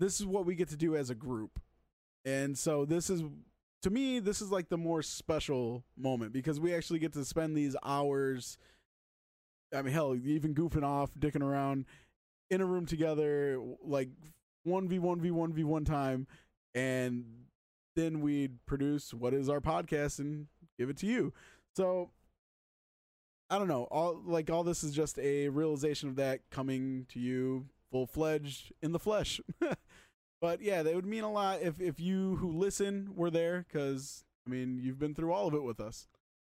this 0.00 0.20
is 0.20 0.24
what 0.24 0.46
we 0.46 0.54
get 0.54 0.70
to 0.70 0.76
do 0.76 0.96
as 0.96 1.10
a 1.10 1.14
group. 1.14 1.60
And 2.24 2.56
so 2.56 2.86
this 2.86 3.10
is 3.10 3.22
to 3.82 3.90
me 3.90 4.18
this 4.18 4.40
is 4.40 4.50
like 4.50 4.68
the 4.68 4.76
more 4.76 5.02
special 5.02 5.84
moment 5.96 6.32
because 6.32 6.58
we 6.58 6.74
actually 6.74 6.98
get 6.98 7.12
to 7.12 7.24
spend 7.24 7.56
these 7.56 7.76
hours 7.84 8.58
I 9.74 9.82
mean 9.82 9.92
hell, 9.92 10.14
even 10.14 10.54
goofing 10.54 10.84
off, 10.84 11.14
dicking 11.18 11.42
around 11.42 11.86
in 12.50 12.60
a 12.60 12.66
room 12.66 12.86
together 12.86 13.60
like 13.82 14.08
1v1 14.66 15.20
v1 15.20 15.52
v1 15.52 15.86
time 15.86 16.26
and 16.74 17.24
then 17.94 18.20
we'd 18.20 18.64
produce 18.66 19.12
what 19.12 19.34
is 19.34 19.48
our 19.48 19.60
podcast 19.60 20.18
and 20.18 20.46
give 20.78 20.90
it 20.90 20.98
to 20.98 21.06
you. 21.06 21.32
So 21.74 22.10
I 23.48 23.58
don't 23.58 23.68
know. 23.68 23.84
All 23.84 24.20
like 24.24 24.50
all 24.50 24.64
this 24.64 24.84
is 24.84 24.92
just 24.92 25.18
a 25.18 25.48
realization 25.48 26.08
of 26.08 26.16
that 26.16 26.40
coming 26.50 27.06
to 27.10 27.18
you 27.18 27.66
full 27.90 28.06
fledged 28.06 28.72
in 28.82 28.92
the 28.92 28.98
flesh. 28.98 29.40
but 30.40 30.60
yeah, 30.60 30.82
that 30.82 30.94
would 30.94 31.06
mean 31.06 31.24
a 31.24 31.30
lot 31.32 31.62
if 31.62 31.80
if 31.80 31.98
you 32.00 32.36
who 32.36 32.50
listen 32.52 33.10
were 33.14 33.30
there 33.30 33.64
because 33.66 34.24
I 34.46 34.50
mean 34.50 34.78
you've 34.82 34.98
been 34.98 35.14
through 35.14 35.32
all 35.32 35.48
of 35.48 35.54
it 35.54 35.62
with 35.62 35.80
us, 35.80 36.08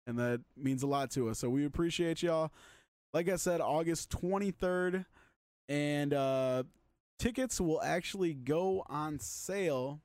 and 0.08 0.18
that 0.20 0.42
means 0.58 0.84
a 0.84 0.88
lot 0.88 1.12
to 1.12 1.30
us. 1.30 1.40
So 1.40 1.50
we 1.50 1.66
appreciate 1.66 2.22
y'all. 2.22 2.52
Like 3.14 3.30
I 3.30 3.38
said, 3.38 3.62
August 3.62 4.10
twenty 4.10 4.52
third, 4.52 5.06
and 5.68 6.14
uh, 6.14 6.64
tickets 7.18 7.60
will 7.60 7.82
actually 7.82 8.34
go 8.34 8.84
on 8.88 9.20
sale 9.20 10.02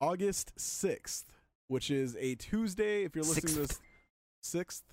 August 0.00 0.52
sixth, 0.56 1.26
which 1.68 1.90
is 1.90 2.16
a 2.18 2.34
Tuesday. 2.36 3.04
If 3.04 3.14
you're 3.14 3.24
listening 3.24 3.54
to 3.54 3.60
this 3.60 3.80
sixth, 4.42 4.84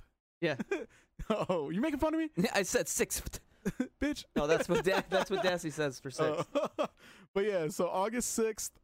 Yeah. 0.41 0.55
oh, 1.29 1.69
you 1.69 1.81
making 1.81 1.99
fun 1.99 2.13
of 2.13 2.19
me, 2.19 2.29
I 2.53 2.63
said 2.63 2.87
six. 2.87 3.21
bitch? 4.01 4.25
No, 4.35 4.47
that's 4.47 4.67
what 4.69 4.83
da- 4.83 5.01
that's 5.09 5.29
what 5.29 5.43
Dassy 5.43 5.71
says 5.71 5.99
for 5.99 6.11
six. 6.11 6.45
Uh, 6.53 6.87
but 7.33 7.45
yeah, 7.45 7.67
so 7.69 7.87
August 7.87 8.33
sixth, 8.33 8.79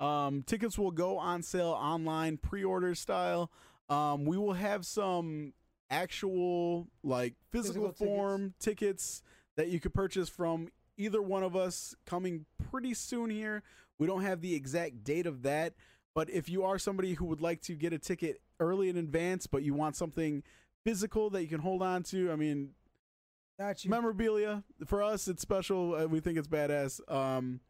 um, 0.00 0.42
tickets 0.42 0.78
will 0.78 0.90
go 0.90 1.18
on 1.18 1.42
sale 1.42 1.76
online, 1.78 2.36
pre-order 2.36 2.94
style. 2.94 3.50
Um, 3.88 4.24
we 4.24 4.36
will 4.36 4.52
have 4.52 4.84
some 4.84 5.54
actual 5.90 6.88
like 7.02 7.34
physical, 7.50 7.88
Physical 7.88 8.06
form 8.06 8.54
tickets. 8.58 9.22
that 9.56 9.68
you 9.68 9.80
could 9.80 9.94
purchase 9.94 10.28
from 10.28 10.68
either 10.96 11.22
one 11.22 11.42
of 11.42 11.56
us 11.56 11.94
coming 12.06 12.44
pretty 12.70 12.94
soon 12.94 13.30
here. 13.30 13.62
We 13.98 14.06
don't 14.06 14.22
have 14.22 14.40
the 14.40 14.54
exact 14.54 15.02
date 15.04 15.26
of 15.26 15.42
that, 15.42 15.74
but 16.14 16.28
if 16.30 16.48
you 16.48 16.64
are 16.64 16.78
somebody 16.78 17.14
who 17.14 17.24
would 17.26 17.40
like 17.40 17.62
to 17.62 17.74
get 17.74 17.92
a 17.92 17.98
ticket 17.98 18.40
early 18.60 18.88
in 18.88 18.96
advance, 18.96 19.46
but 19.46 19.62
you 19.62 19.74
want 19.74 19.96
something 19.96 20.42
physical 20.84 21.30
that 21.30 21.42
you 21.42 21.48
can 21.48 21.60
hold 21.60 21.82
on 21.82 22.02
to, 22.04 22.30
I 22.30 22.36
mean, 22.36 22.70
Got 23.58 23.84
you. 23.84 23.90
memorabilia. 23.90 24.62
For 24.86 25.02
us 25.02 25.28
it's 25.28 25.42
special. 25.42 25.94
Uh, 25.94 26.06
we 26.06 26.20
think 26.20 26.38
it's 26.38 26.48
badass. 26.48 27.00
Um 27.12 27.60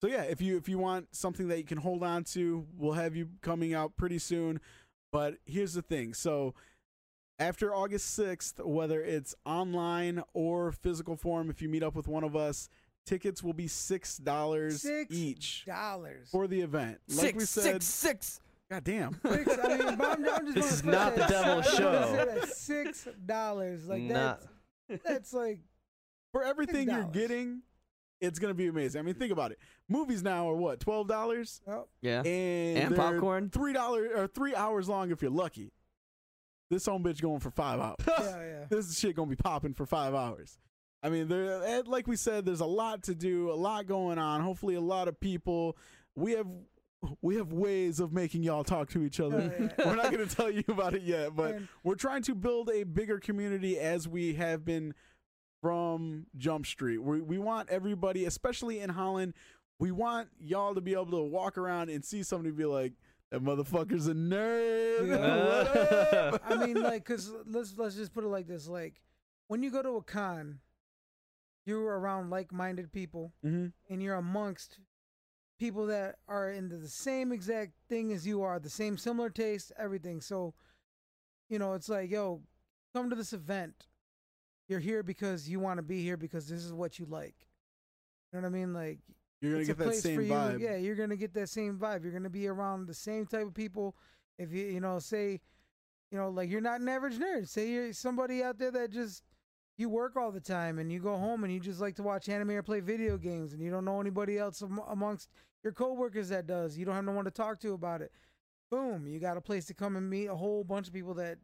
so 0.00 0.06
yeah 0.06 0.22
if 0.22 0.40
you 0.40 0.56
if 0.56 0.68
you 0.68 0.78
want 0.78 1.08
something 1.14 1.48
that 1.48 1.58
you 1.58 1.64
can 1.64 1.78
hold 1.78 2.02
on 2.02 2.24
to 2.24 2.66
we'll 2.76 2.92
have 2.94 3.16
you 3.16 3.28
coming 3.42 3.74
out 3.74 3.96
pretty 3.96 4.18
soon. 4.18 4.60
But 5.12 5.36
here's 5.46 5.74
the 5.74 5.82
thing. 5.82 6.14
So 6.14 6.54
after 7.38 7.74
august 7.74 8.18
6th 8.18 8.64
whether 8.66 9.02
it's 9.02 9.34
online 9.46 10.22
or 10.34 10.72
physical 10.72 11.16
form 11.16 11.48
if 11.50 11.62
you 11.62 11.68
meet 11.70 11.82
up 11.82 11.94
with 11.94 12.06
one 12.06 12.22
of 12.24 12.36
us 12.36 12.68
tickets 13.06 13.42
will 13.42 13.54
be 13.54 13.66
six 13.66 14.18
dollars 14.18 14.82
Six 14.82 15.12
each 15.14 15.64
dollars. 15.66 16.28
for 16.30 16.46
the 16.46 16.60
event. 16.60 16.98
Like 17.08 17.18
six, 17.18 17.38
we 17.38 17.44
said 17.46 17.82
six, 17.82 17.86
six. 17.86 18.40
god 18.70 18.84
damn. 18.84 19.18
Six, 19.26 19.58
I 19.58 19.68
mean, 19.78 19.88
I'm, 19.88 20.00
I'm 20.02 20.24
just 20.44 20.54
This 20.54 20.72
is 20.72 20.84
not 20.84 21.16
the 21.16 21.24
devil's 21.24 21.66
show. 21.74 22.40
Six 22.52 23.08
dollars, 23.26 23.88
like 23.88 24.02
Not- 24.02 24.40
that's 24.42 24.46
that's 25.04 25.32
like 25.32 25.60
for 26.32 26.44
everything 26.44 26.88
you're 26.88 27.04
getting 27.04 27.62
it's 28.20 28.38
gonna 28.38 28.54
be 28.54 28.66
amazing 28.66 28.98
i 28.98 29.02
mean 29.02 29.14
think 29.14 29.32
about 29.32 29.50
it 29.52 29.58
movies 29.88 30.22
now 30.22 30.48
are 30.48 30.54
what 30.56 30.78
$12 30.80 31.60
oh, 31.68 31.88
Yeah. 32.02 32.22
and, 32.22 32.78
And 32.78 32.96
popcorn. 32.96 33.50
Three 33.50 33.72
dollars 33.72 34.10
or 34.14 34.26
three 34.26 34.54
hours 34.54 34.88
long 34.88 35.10
if 35.10 35.20
you're 35.22 35.30
lucky. 35.30 35.72
This 36.70 36.86
home 36.86 37.02
bitch 37.02 37.20
going 37.20 37.40
for 37.40 37.50
five 37.50 37.80
hours. 37.80 37.96
yeah, 38.06 38.20
yeah. 38.40 38.64
this 38.70 38.96
shit 38.96 39.16
gonna 39.16 39.28
be 39.28 39.34
popping 39.36 39.74
for 39.74 39.86
five 39.86 40.14
hours. 40.14 40.58
I 41.02 41.08
mean, 41.08 41.26
there, 41.28 41.64
eh, 41.64 41.82
like 41.86 42.06
we 42.06 42.14
said, 42.14 42.44
there's 42.44 42.60
a 42.60 42.66
lot 42.66 43.02
to 43.04 43.14
do, 43.14 43.50
a 43.50 43.54
lot 43.54 43.86
going 43.86 44.18
on. 44.18 44.40
Hopefully, 44.42 44.76
a 44.76 44.80
lot 44.80 45.08
of 45.08 45.18
people. 45.18 45.76
We 46.14 46.32
have 46.32 46.46
we 47.22 47.36
have 47.36 47.52
ways 47.52 47.98
of 48.00 48.12
making 48.12 48.42
y'all 48.42 48.64
talk 48.64 48.90
to 48.90 49.02
each 49.02 49.20
other. 49.20 49.54
Oh, 49.58 49.62
yeah. 49.78 49.86
We're 49.86 49.96
not 49.96 50.10
gonna 50.10 50.26
tell 50.26 50.50
you 50.50 50.64
about 50.68 50.94
it 50.94 51.02
yet, 51.02 51.34
but 51.34 51.54
And- 51.54 51.68
we're 51.82 51.94
trying 51.94 52.22
to 52.24 52.34
build 52.34 52.68
a 52.70 52.82
bigger 52.84 53.18
community 53.18 53.78
as 53.78 54.06
we 54.06 54.34
have 54.34 54.64
been 54.64 54.94
from 55.62 56.26
Jump 56.36 56.66
Street. 56.66 56.98
We 56.98 57.20
we 57.20 57.38
want 57.38 57.68
everybody, 57.70 58.24
especially 58.24 58.80
in 58.80 58.90
Holland, 58.90 59.34
we 59.78 59.90
want 59.92 60.28
y'all 60.38 60.74
to 60.74 60.80
be 60.80 60.92
able 60.92 61.10
to 61.12 61.22
walk 61.22 61.56
around 61.58 61.90
and 61.90 62.04
see 62.04 62.22
somebody 62.22 62.50
be 62.50 62.64
like, 62.66 62.92
"That 63.30 63.42
motherfucker's 63.42 64.06
a 64.06 64.14
nerd." 64.14 65.08
Yeah. 65.08 66.38
I 66.44 66.66
mean, 66.66 66.80
like, 66.82 67.04
cause 67.04 67.32
let's 67.46 67.74
let's 67.76 67.94
just 67.96 68.12
put 68.12 68.24
it 68.24 68.28
like 68.28 68.46
this: 68.46 68.68
like, 68.68 69.00
when 69.48 69.62
you 69.62 69.70
go 69.70 69.82
to 69.82 69.96
a 69.96 70.02
con, 70.02 70.60
you're 71.66 71.98
around 71.98 72.30
like-minded 72.30 72.92
people, 72.92 73.32
Mhm. 73.44 73.72
and 73.88 74.02
you're 74.02 74.16
amongst 74.16 74.78
people 75.60 75.86
that 75.86 76.16
are 76.26 76.50
into 76.50 76.76
the 76.78 76.88
same 76.88 77.30
exact 77.30 77.72
thing 77.88 78.12
as 78.12 78.26
you 78.26 78.42
are, 78.42 78.58
the 78.58 78.70
same 78.70 78.96
similar 78.96 79.28
taste, 79.30 79.70
everything. 79.78 80.20
So, 80.20 80.54
you 81.50 81.58
know, 81.58 81.74
it's 81.74 81.88
like, 81.88 82.10
yo, 82.10 82.40
come 82.94 83.10
to 83.10 83.14
this 83.14 83.32
event. 83.34 83.86
You're 84.68 84.80
here 84.80 85.02
because 85.02 85.48
you 85.48 85.60
want 85.60 85.76
to 85.76 85.82
be 85.82 86.02
here 86.02 86.16
because 86.16 86.48
this 86.48 86.64
is 86.64 86.72
what 86.72 86.98
you 86.98 87.06
like. 87.08 87.34
You 88.32 88.40
know 88.40 88.48
what 88.48 88.54
I 88.54 88.58
mean? 88.58 88.72
Like, 88.72 89.00
You're 89.40 89.52
gonna 89.52 89.64
get 89.64 89.78
that 89.78 89.94
same 89.94 90.20
vibe. 90.20 90.60
Yeah, 90.60 90.76
you're 90.76 90.96
gonna 90.96 91.16
get 91.16 91.34
that 91.34 91.48
same 91.48 91.76
vibe. 91.78 92.04
You're 92.04 92.12
gonna 92.12 92.30
be 92.30 92.48
around 92.48 92.86
the 92.86 92.94
same 92.94 93.26
type 93.26 93.46
of 93.46 93.54
people. 93.54 93.96
If 94.38 94.52
you 94.52 94.64
you 94.66 94.80
know 94.80 94.98
say, 94.98 95.40
you 96.10 96.18
know, 96.18 96.30
like 96.30 96.50
you're 96.50 96.60
not 96.60 96.80
an 96.80 96.88
average 96.88 97.18
nerd. 97.18 97.48
Say 97.48 97.68
you're 97.70 97.92
somebody 97.92 98.42
out 98.42 98.58
there 98.58 98.70
that 98.70 98.90
just 98.90 99.24
you 99.76 99.88
work 99.88 100.16
all 100.16 100.30
the 100.30 100.40
time 100.40 100.78
and 100.78 100.92
you 100.92 101.00
go 101.00 101.16
home 101.16 101.42
and 101.42 101.52
you 101.52 101.58
just 101.58 101.80
like 101.80 101.96
to 101.96 102.02
watch 102.02 102.28
anime 102.28 102.50
or 102.50 102.62
play 102.62 102.80
video 102.80 103.16
games 103.16 103.54
and 103.54 103.62
you 103.62 103.70
don't 103.70 103.84
know 103.84 104.00
anybody 104.00 104.38
else 104.38 104.62
amongst 104.62 105.30
your 105.62 105.72
coworkers 105.72 106.28
that 106.30 106.46
does. 106.46 106.76
You 106.76 106.84
don't 106.84 106.94
have 106.94 107.04
no 107.04 107.12
one 107.12 107.24
to 107.24 107.30
talk 107.30 107.60
to 107.60 107.72
about 107.74 108.02
it. 108.02 108.12
Boom, 108.70 109.06
you 109.06 109.18
got 109.18 109.36
a 109.36 109.40
place 109.40 109.66
to 109.66 109.74
come 109.74 109.96
and 109.96 110.08
meet 110.08 110.26
a 110.26 110.34
whole 110.34 110.62
bunch 110.64 110.86
of 110.88 110.94
people 110.94 111.14
that 111.14 111.38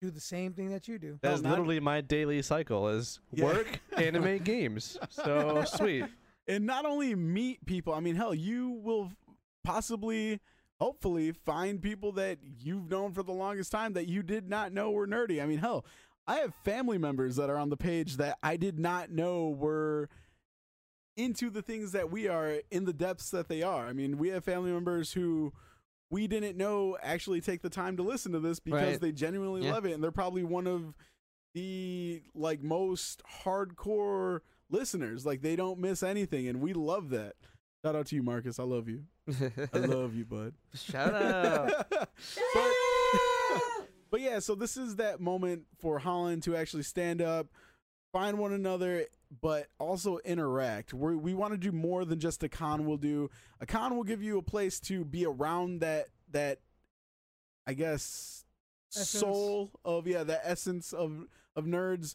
do 0.00 0.10
the 0.10 0.20
same 0.20 0.52
thing 0.52 0.70
that 0.70 0.86
you 0.88 0.98
do. 0.98 1.18
That's 1.22 1.42
literally 1.42 1.80
my 1.80 2.00
daily 2.02 2.40
cycle 2.42 2.88
is 2.88 3.20
Yeah. 3.32 3.44
work, 3.46 3.80
anime, 3.96 4.38
games. 4.38 4.98
So 5.10 5.64
sweet. 5.64 6.04
and 6.46 6.64
not 6.66 6.84
only 6.84 7.12
meet 7.16 7.64
people 7.66 7.92
i 7.92 7.98
mean 7.98 8.14
hell 8.14 8.32
you 8.32 8.70
will 8.84 9.10
possibly 9.64 10.38
hopefully 10.80 11.32
find 11.32 11.82
people 11.82 12.12
that 12.12 12.38
you've 12.60 12.88
known 12.88 13.12
for 13.12 13.24
the 13.24 13.32
longest 13.32 13.72
time 13.72 13.94
that 13.94 14.06
you 14.06 14.22
did 14.22 14.48
not 14.48 14.72
know 14.72 14.92
were 14.92 15.08
nerdy 15.08 15.42
i 15.42 15.46
mean 15.46 15.58
hell 15.58 15.84
i 16.26 16.36
have 16.36 16.54
family 16.64 16.98
members 16.98 17.34
that 17.34 17.50
are 17.50 17.56
on 17.56 17.68
the 17.68 17.76
page 17.76 18.16
that 18.18 18.38
i 18.44 18.56
did 18.56 18.78
not 18.78 19.10
know 19.10 19.48
were 19.48 20.08
into 21.16 21.48
the 21.50 21.62
things 21.62 21.92
that 21.92 22.10
we 22.10 22.28
are 22.28 22.56
in 22.70 22.84
the 22.84 22.92
depths 22.92 23.30
that 23.30 23.48
they 23.48 23.62
are 23.62 23.86
i 23.86 23.92
mean 23.92 24.18
we 24.18 24.28
have 24.28 24.44
family 24.44 24.70
members 24.70 25.12
who 25.12 25.52
we 26.10 26.26
didn't 26.26 26.56
know 26.56 26.96
actually 27.02 27.40
take 27.40 27.62
the 27.62 27.70
time 27.70 27.96
to 27.96 28.02
listen 28.02 28.32
to 28.32 28.38
this 28.40 28.60
because 28.60 28.82
Right. 28.92 29.00
they 29.00 29.12
genuinely 29.12 29.64
Yeah. 29.64 29.72
love 29.72 29.86
it 29.86 29.92
and 29.92 30.02
they're 30.04 30.10
probably 30.12 30.44
one 30.44 30.66
of 30.66 30.94
the 31.54 32.22
like 32.34 32.62
most 32.62 33.22
hardcore 33.44 34.40
listeners 34.68 35.24
like 35.24 35.40
they 35.42 35.56
don't 35.56 35.78
miss 35.78 36.02
anything 36.02 36.46
and 36.48 36.60
we 36.60 36.72
love 36.74 37.08
that 37.10 37.34
shout 37.84 37.96
out 37.96 38.06
to 38.06 38.16
you 38.16 38.22
marcus 38.22 38.58
i 38.58 38.62
love 38.62 38.88
you 38.88 39.04
i 39.72 39.78
love 39.78 40.14
you 40.14 40.24
bud 40.26 40.52
Shout 40.74 41.14
out. 41.14 41.90
but, 41.90 42.72
but 44.10 44.20
yeah 44.20 44.38
so 44.38 44.54
this 44.54 44.76
is 44.76 44.96
that 44.96 45.20
moment 45.20 45.62
for 45.78 45.98
holland 45.98 46.42
to 46.44 46.56
actually 46.56 46.82
stand 46.82 47.22
up 47.22 47.46
find 48.12 48.38
one 48.38 48.52
another 48.52 49.04
but 49.42 49.66
also 49.78 50.18
interact 50.24 50.94
we 50.94 51.16
we 51.16 51.34
want 51.34 51.52
to 51.52 51.58
do 51.58 51.72
more 51.72 52.04
than 52.04 52.18
just 52.20 52.42
a 52.42 52.48
con 52.48 52.86
will 52.86 52.96
do 52.96 53.28
a 53.60 53.66
con 53.66 53.96
will 53.96 54.04
give 54.04 54.22
you 54.22 54.38
a 54.38 54.42
place 54.42 54.78
to 54.80 55.04
be 55.04 55.26
around 55.26 55.80
that 55.80 56.06
that 56.30 56.60
i 57.66 57.72
guess 57.74 58.44
Essence. 58.94 59.08
soul 59.20 59.70
of 59.84 60.06
yeah 60.06 60.22
the 60.22 60.44
essence 60.48 60.92
of 60.92 61.26
of 61.56 61.64
nerds 61.64 62.14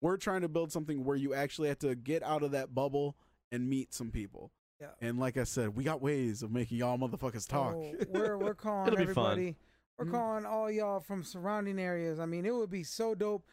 we're 0.00 0.16
trying 0.16 0.40
to 0.42 0.48
build 0.48 0.72
something 0.72 1.04
where 1.04 1.16
you 1.16 1.34
actually 1.34 1.68
have 1.68 1.78
to 1.80 1.94
get 1.94 2.22
out 2.22 2.42
of 2.42 2.52
that 2.52 2.74
bubble 2.74 3.16
and 3.50 3.68
meet 3.68 3.92
some 3.92 4.10
people 4.10 4.50
Yeah. 4.80 4.88
And 5.00 5.18
like 5.20 5.36
I 5.36 5.44
said, 5.44 5.76
we 5.76 5.84
got 5.84 6.00
ways 6.02 6.42
of 6.42 6.50
making 6.50 6.78
y'all 6.78 6.98
motherfuckers 6.98 7.46
talk. 7.46 7.74
So 7.74 7.92
we're 8.08 8.36
we're 8.36 8.54
calling 8.66 8.92
It'll 8.92 9.06
be 9.06 9.12
fun. 9.12 9.32
everybody. 9.32 9.56
We're 9.98 10.06
Mhm. 10.06 10.10
calling 10.10 10.44
all 10.46 10.68
y'all 10.70 10.98
from 10.98 11.22
surrounding 11.22 11.78
areas. 11.78 12.18
I 12.18 12.26
mean, 12.26 12.44
it 12.46 12.52
would 12.54 12.70
be 12.70 12.82
so 12.82 13.14
dope 13.14 13.46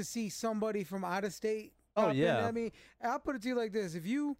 to 0.00 0.04
see 0.04 0.28
somebody 0.28 0.84
from 0.84 1.04
out 1.04 1.24
of 1.24 1.32
state. 1.32 1.72
Oh, 1.96 2.02
pop 2.02 2.10
in. 2.12 2.16
yeah. 2.18 2.46
I 2.46 2.52
mean, 2.52 2.70
I'll 3.02 3.18
put 3.18 3.36
it 3.36 3.42
to 3.42 3.48
you 3.48 3.54
like 3.54 3.72
this: 3.72 3.94
if 3.94 4.06
you 4.06 4.36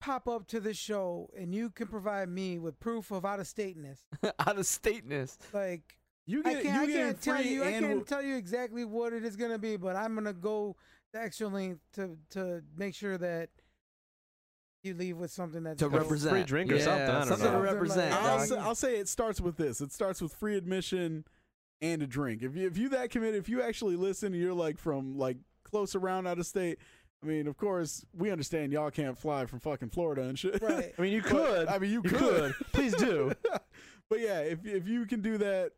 pop 0.00 0.28
up 0.28 0.46
to 0.48 0.60
this 0.60 0.76
show 0.76 1.30
and 1.38 1.54
you 1.54 1.70
can 1.70 1.86
provide 1.86 2.28
me 2.28 2.58
with 2.58 2.78
proof 2.80 3.10
of 3.10 3.24
out 3.24 3.40
of 3.40 3.46
stateness, 3.46 4.00
Out 4.38 4.58
of 4.58 4.66
stateness. 4.66 5.38
like 5.52 5.96
you 6.26 6.42
I 6.44 6.54
get 6.54 6.62
can't, 6.62 6.88
you 6.88 6.94
get 6.94 7.04
can't 7.04 7.22
tell 7.22 7.42
you, 7.42 7.64
I 7.64 7.70
can't 7.72 7.88
we'll- 7.88 8.04
tell 8.04 8.22
you 8.22 8.36
exactly 8.36 8.84
what 8.84 9.12
it 9.12 9.24
is 9.24 9.36
gonna 9.36 9.58
be, 9.58 9.76
but 9.76 9.96
I'm 9.96 10.14
gonna 10.14 10.32
go 10.32 10.76
the 11.12 11.20
extra 11.20 11.48
length 11.48 11.80
to 11.94 12.16
to 12.30 12.62
make 12.76 12.94
sure 12.94 13.16
that 13.18 13.50
you 14.82 14.92
leave 14.94 15.16
with 15.16 15.30
something 15.30 15.62
that's 15.62 15.78
To 15.78 15.86
dope. 15.88 15.94
represent. 16.00 16.30
free 16.34 16.44
drink 16.44 16.70
or 16.70 16.74
yeah, 16.76 16.84
something, 16.84 17.02
I 17.08 17.18
don't 17.20 17.26
something 17.28 17.52
to 17.52 17.58
represent. 17.58 18.12
I'll, 18.12 18.40
say, 18.40 18.56
I'll 18.58 18.74
say 18.74 18.96
it 18.98 19.08
starts 19.08 19.40
with 19.40 19.56
this. 19.56 19.80
It 19.80 19.92
starts 19.92 20.20
with 20.20 20.34
free 20.34 20.56
admission 20.58 21.24
and 21.82 22.02
a 22.02 22.06
drink. 22.06 22.42
If 22.42 22.56
you 22.56 22.66
if 22.66 22.76
you 22.78 22.88
that 22.90 23.10
committed, 23.10 23.36
if 23.36 23.48
you 23.48 23.62
actually 23.62 23.96
listen, 23.96 24.32
and 24.32 24.42
you're 24.42 24.54
like 24.54 24.78
from 24.78 25.18
like 25.18 25.36
close 25.64 25.94
around 25.94 26.26
out 26.26 26.38
of 26.38 26.46
state. 26.46 26.78
I 27.22 27.26
mean, 27.26 27.46
of 27.46 27.56
course, 27.56 28.04
we 28.12 28.30
understand 28.30 28.70
y'all 28.70 28.90
can't 28.90 29.16
fly 29.16 29.46
from 29.46 29.58
fucking 29.58 29.88
Florida 29.88 30.22
and 30.24 30.38
shit. 30.38 30.62
Right. 30.62 30.92
I 30.98 31.00
mean, 31.00 31.12
you 31.14 31.22
But, 31.22 31.30
could. 31.30 31.68
I 31.68 31.78
mean, 31.78 31.90
you, 31.90 32.02
You 32.04 32.10
could. 32.10 32.54
could. 32.54 32.66
Please 32.72 32.94
do. 32.96 33.32
but 34.10 34.20
yeah, 34.20 34.40
if 34.40 34.66
if 34.66 34.86
you 34.86 35.06
can 35.06 35.22
do 35.22 35.38
that, 35.38 35.72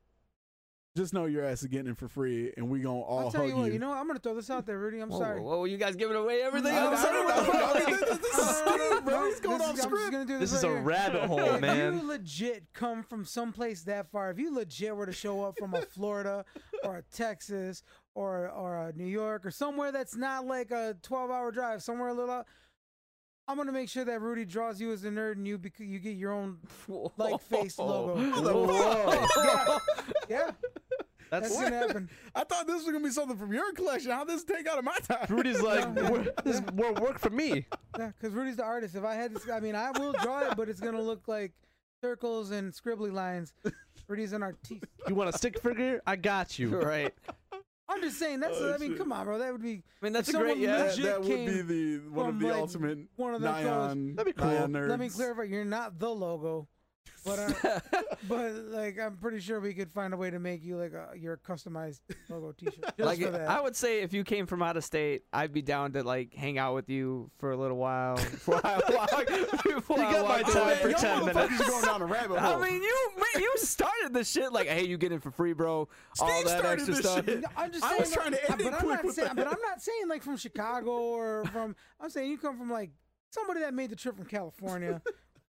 just 0.97 1.13
know 1.15 1.27
your 1.27 1.45
ass 1.45 1.61
is 1.63 1.69
getting 1.69 1.93
it 1.93 1.99
for 1.99 2.09
free, 2.09 2.53
and 2.57 2.69
we 2.71 2.81
gonna 2.81 2.99
all 3.01 3.19
I'll 3.21 3.31
tell 3.31 3.43
hug 3.43 3.51
you 3.51 3.57
what. 3.57 3.73
You 3.73 3.79
know, 3.79 3.91
what? 3.91 3.99
I'm 3.99 4.07
gonna 4.07 4.19
throw 4.19 4.35
this 4.35 4.51
out 4.51 4.67
there, 4.67 4.79
Rudy. 4.79 4.99
I'm 5.01 5.11
Whoa, 5.11 5.19
sorry. 5.19 5.41
Whoa, 5.41 5.65
you 5.65 5.77
guys 5.77 5.95
giving 5.95 6.17
away 6.17 6.43
everything? 6.43 6.75
I'm 6.75 6.91
no, 6.93 6.97
sorry. 6.97 7.85
this- 7.85 8.01
this 8.21 8.39
is 8.39 8.63
No, 8.67 8.77
no, 8.77 8.77
no, 8.77 8.89
Steve, 8.91 9.05
bro. 9.05 9.27
He's 9.27 9.41
going 9.41 9.59
this 9.59 9.69
off 9.69 9.75
is- 9.77 9.83
script. 9.83 10.11
gonna 10.13 10.25
do 10.25 10.39
This 10.39 10.51
this 10.51 10.59
is 10.59 10.65
a 10.65 10.69
here. 10.69 10.81
rabbit 10.81 11.23
hole, 11.25 11.61
man. 11.61 11.95
if 11.95 12.03
you 12.03 12.09
legit 12.09 12.65
come 12.73 13.03
from 13.03 13.25
someplace 13.25 13.83
that 13.83 14.11
far, 14.11 14.31
if 14.31 14.39
you 14.39 14.53
legit 14.55 14.97
were 14.97 15.07
to 15.07 15.13
show 15.13 15.43
up 15.45 15.59
from 15.59 15.75
a 15.75 15.83
Florida 15.83 16.45
or 16.83 16.97
a 16.97 17.03
Texas 17.15 17.83
or 18.15 18.49
or 18.51 18.77
a 18.89 18.93
New 18.95 19.05
York 19.07 19.45
or 19.45 19.51
somewhere 19.51 19.93
that's 19.93 20.17
not 20.17 20.47
like 20.47 20.71
a 20.71 20.97
12 21.03 21.31
hour 21.31 21.51
drive, 21.53 21.83
somewhere 21.83 22.09
a 22.09 22.15
little, 22.15 22.31
out, 22.31 22.47
I'm 23.49 23.57
gonna 23.57 23.71
make 23.73 23.89
sure 23.89 24.05
that 24.05 24.21
Rudy 24.21 24.45
draws 24.45 24.81
you 24.81 24.91
as 24.93 25.05
a 25.05 25.09
nerd 25.11 25.33
and 25.33 25.47
you 25.47 25.57
bec- 25.59 25.79
you 25.79 25.99
get 26.01 26.17
your 26.17 26.33
own. 26.33 26.59
Like 27.17 27.41
face 27.43 27.79
logo. 27.79 28.17
Whoa. 28.17 29.79
Yeah, 30.29 30.51
That's 31.41 31.57
that's 31.57 31.71
gonna 31.71 31.77
happen. 31.87 32.11
I 32.35 32.45
thought 32.45 32.67
this 32.67 32.77
was 32.77 32.85
gonna 32.85 33.05
be 33.05 33.11
something 33.11 33.37
from 33.37 33.53
your 33.53 33.73
collection. 33.73 34.11
How 34.11 34.25
does 34.25 34.45
this 34.45 34.57
take 34.57 34.67
out 34.67 34.79
of 34.79 34.85
my 34.85 34.97
time? 35.09 35.27
Rudy's 35.29 35.61
like, 35.61 35.91
No, 35.95 36.11
"Wor- 36.11 36.27
this 36.45 36.57
is 36.61 36.63
more 36.75 36.93
work 36.95 37.19
for 37.19 37.31
me. 37.31 37.67
Yeah, 37.99 38.13
because 38.19 38.35
Rudy's 38.35 38.57
the 38.57 38.65
artist. 38.65 38.95
If 38.95 39.05
I 39.05 39.15
had 39.15 39.35
this, 39.35 39.49
I 39.49 39.61
mean, 39.61 39.75
I 39.75 39.91
will 39.99 40.13
draw 40.13 40.41
it, 40.41 40.57
but 40.57 40.69
it's 40.69 40.81
gonna 40.81 41.03
look 41.03 41.29
like 41.29 41.53
circles 42.03 42.51
and 42.51 42.73
scribbly 42.73 43.13
lines. 43.13 43.53
Rudy's 44.09 44.33
an 44.33 44.43
artiste. 44.43 44.85
You 45.09 45.15
want 45.15 45.35
a 45.35 45.37
stick 45.37 45.61
figure? 45.61 46.01
I 46.07 46.17
got 46.17 46.59
you. 46.59 46.81
right. 46.81 47.13
I'm 47.89 48.01
just 48.03 48.19
saying 48.19 48.41
that's. 48.41 48.57
Oh, 48.59 48.75
I 48.75 48.79
mean, 48.79 48.91
shit. 48.91 48.99
come 48.99 49.13
on, 49.13 49.25
bro. 49.25 49.39
That 49.39 49.53
would 49.53 49.63
be 49.63 49.83
I 50.03 50.05
mean, 50.05 50.13
that's 50.13 50.29
a 50.29 50.33
great 50.33 50.59
yeah. 50.59 50.77
that, 50.77 50.87
legit 50.91 51.05
that 51.05 51.21
would 51.21 51.47
be 51.47 51.63
the 51.63 51.97
one 52.11 52.29
of 52.29 52.39
the 52.41 52.49
like, 52.49 52.57
ultimate 52.57 52.99
one 53.17 53.35
of 53.35 53.41
the 53.41 53.53
clothes. 53.53 54.17
That'd 54.17 54.25
be 54.25 54.33
cool. 54.33 54.51
Nyan 54.51 54.71
nerds. 54.71 54.89
Let 54.89 54.99
me 54.99 55.09
clarify. 55.09 55.43
You're 55.45 55.65
not 55.65 55.99
the 55.99 56.11
logo, 56.11 56.69
but 57.25 57.39
uh, 57.39 57.81
but 58.29 58.55
like 58.71 58.99
I'm 58.99 59.17
pretty 59.17 59.41
sure 59.41 59.61
we 59.61 59.75
could 59.75 59.91
find 59.93 60.15
a 60.15 60.17
way 60.17 60.31
to 60.31 60.39
make 60.39 60.65
you 60.65 60.77
like 60.77 60.93
a 60.93 61.17
your 61.17 61.37
customized 61.37 62.01
logo 62.29 62.53
T-shirt. 62.53 62.75
Just 62.97 62.99
like 63.01 63.21
for 63.21 63.31
that. 63.31 63.49
I 63.49 63.61
would 63.61 63.75
say 63.77 64.01
if 64.03 64.13
you 64.13 64.25
came 64.25 64.47
from 64.47 64.63
out 64.63 64.77
of 64.77 64.85
state, 64.85 65.25
I'd 65.33 65.53
be 65.53 65.63
down 65.63 65.93
to 65.93 66.03
like 66.03 66.35
hang 66.35 66.59
out 66.59 66.75
with 66.75 66.89
you 66.89 67.31
for 67.39 67.53
a 67.53 67.57
little 67.57 67.77
while. 67.77 68.17
Before 68.17 68.61
I 68.65 68.81
walk, 68.91 69.27
before 69.65 69.99
You 69.99 70.05
I 70.05 70.13
got 70.13 70.29
my 70.29 70.43
time 70.43 70.77
for 70.79 70.93
10 70.93 71.21
motherfuckers 71.23 71.35
minutes. 71.51 71.69
going 71.69 71.85
down 71.85 72.03
a 72.03 72.07
rabbit 72.07 72.39
hole. 72.39 72.63
I 72.63 72.71
mean, 72.71 72.83
you 72.83 73.09
you 73.39 73.53
started 73.57 74.13
the 74.13 74.25
shit 74.25 74.53
like, 74.53 74.69
hey, 74.69 74.87
you 74.87 74.97
get 74.99 75.13
in 75.13 75.21
for 75.21 75.31
free, 75.31 75.53
bro. 75.53 75.89
All 76.21 76.27
that 76.45 76.49
started 76.49 76.69
extra 76.81 76.95
this 76.95 77.05
stuff. 77.05 77.25
shit. 77.25 77.41
No, 77.41 77.49
I'm 77.57 77.73
just 77.73 77.85
I 77.85 77.89
saying. 77.89 78.01
was 78.01 78.13
trying 78.13 78.33
to 78.33 78.39
like, 78.39 78.51
end 78.51 78.61
it 78.61 78.65
but 78.65 78.75
I'm 78.75 78.81
quick 78.81 79.05
not 79.05 79.15
saying. 79.15 79.29
that. 79.29 79.37
But 79.37 79.47
I'm 79.49 79.61
not 79.63 79.83
saying 79.83 80.09
like 80.09 80.23
from 80.23 80.37
Chicago 80.37 80.91
or 80.91 81.45
from. 81.47 81.75
I'm 82.01 82.11
saying 82.11 82.31
you 82.31 82.39
come 82.39 82.59
from 82.59 82.71
like 82.71 82.91
somebody 83.31 83.61
that 83.61 83.75
made 83.75 83.91
the 83.91 83.97
trip 83.97 84.17
from 84.17 84.27
California, 84.27 85.03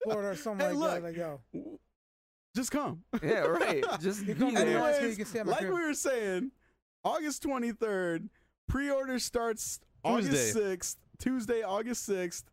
Florida, 0.04 0.30
or 0.30 0.36
something 0.36 0.68
Hey, 0.68 0.74
like 0.74 1.02
look. 1.02 1.02
that. 1.02 1.04
Like 1.04 1.18
yo, 1.18 1.42
Just 2.56 2.72
come. 2.72 3.04
Yeah, 3.24 3.40
right. 3.40 3.84
Just 4.02 4.26
be 4.26 4.34
come 4.34 4.54
there. 4.54 4.70
you 4.70 4.78
Anyways, 4.84 5.18
can 5.18 5.26
stay 5.26 5.44
like 5.44 5.60
crib. 5.60 5.74
we 5.74 5.82
were 5.84 5.94
saying, 5.94 6.52
August 7.04 7.44
23rd, 7.44 8.30
pre-order 8.68 9.20
starts 9.20 9.80
August 10.04 10.56
6th, 10.56 10.98
Tuesday, 11.20 11.62
August 11.64 12.08
6th. 12.10 12.44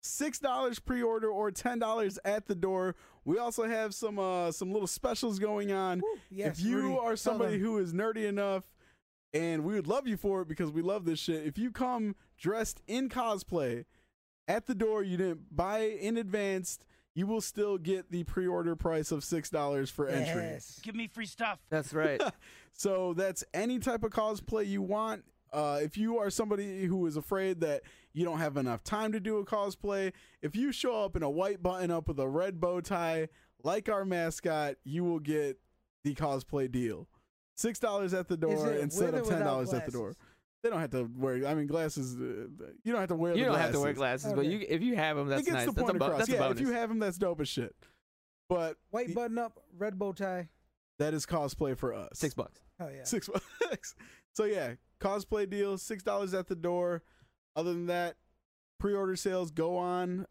Six 0.00 0.38
dollars 0.38 0.78
pre-order 0.78 1.28
or 1.28 1.50
ten 1.50 1.80
dollars 1.80 2.20
at 2.24 2.46
the 2.46 2.54
door. 2.54 2.94
We 3.24 3.36
also 3.38 3.64
have 3.66 3.92
some 3.92 4.16
uh 4.20 4.52
some 4.52 4.70
little 4.72 4.86
specials 4.86 5.40
going 5.40 5.72
on. 5.72 5.98
Woo, 6.00 6.18
yes, 6.30 6.60
if 6.60 6.64
you 6.64 6.76
Rudy, 6.76 6.98
are 7.02 7.16
somebody 7.16 7.58
who 7.58 7.78
is 7.78 7.92
nerdy 7.92 8.24
enough, 8.24 8.62
and 9.34 9.64
we 9.64 9.74
would 9.74 9.88
love 9.88 10.06
you 10.06 10.16
for 10.16 10.42
it 10.42 10.48
because 10.48 10.70
we 10.70 10.82
love 10.82 11.04
this 11.04 11.18
shit. 11.18 11.44
If 11.44 11.58
you 11.58 11.72
come 11.72 12.14
dressed 12.38 12.80
in 12.86 13.08
cosplay 13.08 13.86
at 14.46 14.66
the 14.66 14.74
door, 14.74 15.02
you 15.02 15.16
didn't 15.16 15.54
buy 15.54 15.80
in 15.80 16.16
advance, 16.16 16.78
you 17.18 17.26
will 17.26 17.40
still 17.40 17.78
get 17.78 18.12
the 18.12 18.22
pre-order 18.22 18.76
price 18.76 19.10
of 19.10 19.24
six 19.24 19.50
dollars 19.50 19.90
for 19.90 20.06
entry. 20.06 20.42
Yes. 20.44 20.78
Give 20.84 20.94
me 20.94 21.08
free 21.08 21.26
stuff. 21.26 21.58
That's 21.68 21.92
right. 21.92 22.22
So 22.74 23.12
that's 23.12 23.42
any 23.52 23.80
type 23.80 24.04
of 24.04 24.12
cosplay 24.12 24.64
you 24.64 24.82
want. 24.82 25.24
Uh, 25.52 25.80
if 25.82 25.98
you 25.98 26.18
are 26.18 26.30
somebody 26.30 26.84
who 26.84 27.04
is 27.06 27.16
afraid 27.16 27.58
that 27.62 27.82
you 28.12 28.24
don't 28.24 28.38
have 28.38 28.56
enough 28.56 28.84
time 28.84 29.10
to 29.10 29.18
do 29.18 29.38
a 29.38 29.44
cosplay, 29.44 30.12
if 30.42 30.54
you 30.54 30.70
show 30.70 31.04
up 31.04 31.16
in 31.16 31.24
a 31.24 31.30
white 31.30 31.60
button 31.60 31.90
up 31.90 32.06
with 32.06 32.20
a 32.20 32.28
red 32.28 32.60
bow 32.60 32.80
tie, 32.80 33.30
like 33.64 33.88
our 33.88 34.04
mascot, 34.04 34.76
you 34.84 35.02
will 35.02 35.18
get 35.18 35.58
the 36.04 36.14
cosplay 36.14 36.70
deal. 36.70 37.08
Six 37.56 37.80
dollars 37.80 38.14
at 38.14 38.28
the 38.28 38.36
door 38.36 38.70
instead 38.74 39.14
of 39.14 39.28
ten 39.28 39.40
dollars 39.40 39.74
at 39.74 39.84
the 39.84 39.90
door. 39.90 40.14
Glasses? 40.60 40.62
They 40.62 40.70
don't 40.70 40.80
have 40.80 40.90
to 40.90 41.10
wear. 41.18 41.46
I 41.46 41.54
mean, 41.54 41.66
glasses. 41.66 42.16
Uh, 42.16 42.48
you 42.84 42.92
don't 42.92 43.00
have 43.00 43.08
to 43.10 43.14
wear. 43.16 43.34
You 43.34 43.44
the 43.44 43.50
don't 43.50 43.60
have 43.60 43.72
to 43.72 43.80
wear 43.80 43.92
glasses. 43.92 44.32
glasses, 44.32 44.36
but 44.36 44.46
you 44.46 44.64
if 44.68 44.82
you 44.82 44.96
have 44.96 45.16
them, 45.16 45.28
that's 45.28 45.42
it 45.42 45.44
gets 45.46 45.54
nice. 45.54 45.66
the 45.66 45.72
That's, 45.72 45.80
a, 45.80 45.84
point 45.92 45.98
bo- 45.98 46.04
across. 46.06 46.18
that's 46.18 46.30
a 46.30 46.32
yeah, 46.32 46.38
bonus. 46.40 46.60
if 46.60 46.66
you 46.66 46.72
have 46.72 46.88
them, 46.88 46.98
that's 46.98 47.18
dope 47.18 47.40
as 47.40 47.48
shit. 47.48 47.74
But 48.48 48.76
White 48.90 49.14
button 49.14 49.38
up, 49.38 49.60
red 49.76 49.98
bow 49.98 50.12
tie. 50.12 50.48
that 50.98 51.12
is 51.14 51.26
cosplay 51.26 51.76
for 51.76 51.92
us. 51.94 52.08
Six 52.14 52.34
bucks. 52.34 52.60
Oh 52.80 52.88
yeah. 52.88 53.04
Six 53.04 53.28
bucks. 53.70 53.94
So 54.34 54.44
yeah, 54.44 54.74
cosplay 55.00 55.48
deal, 55.48 55.76
six 55.78 56.02
dollars 56.02 56.34
at 56.34 56.48
the 56.48 56.54
door. 56.56 57.02
Other 57.56 57.72
than 57.72 57.86
that, 57.86 58.16
pre-order 58.80 59.16
sales 59.16 59.50
go 59.50 59.76
on 59.76 60.26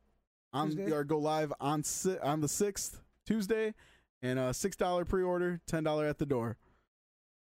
on 0.54 0.70
Tuesday? 0.70 0.92
or 0.92 1.04
go 1.04 1.20
live 1.20 1.52
on 1.60 1.84
si- 1.84 2.18
on 2.20 2.42
the 2.42 2.48
sixth 2.48 3.02
Tuesday, 3.26 3.74
and 4.22 4.40
a 4.40 4.54
six 4.54 4.76
dollar 4.76 5.04
pre-order, 5.06 5.62
ten 5.68 5.84
dollar 5.84 6.06
at 6.08 6.18
the 6.18 6.26
door. 6.26 6.58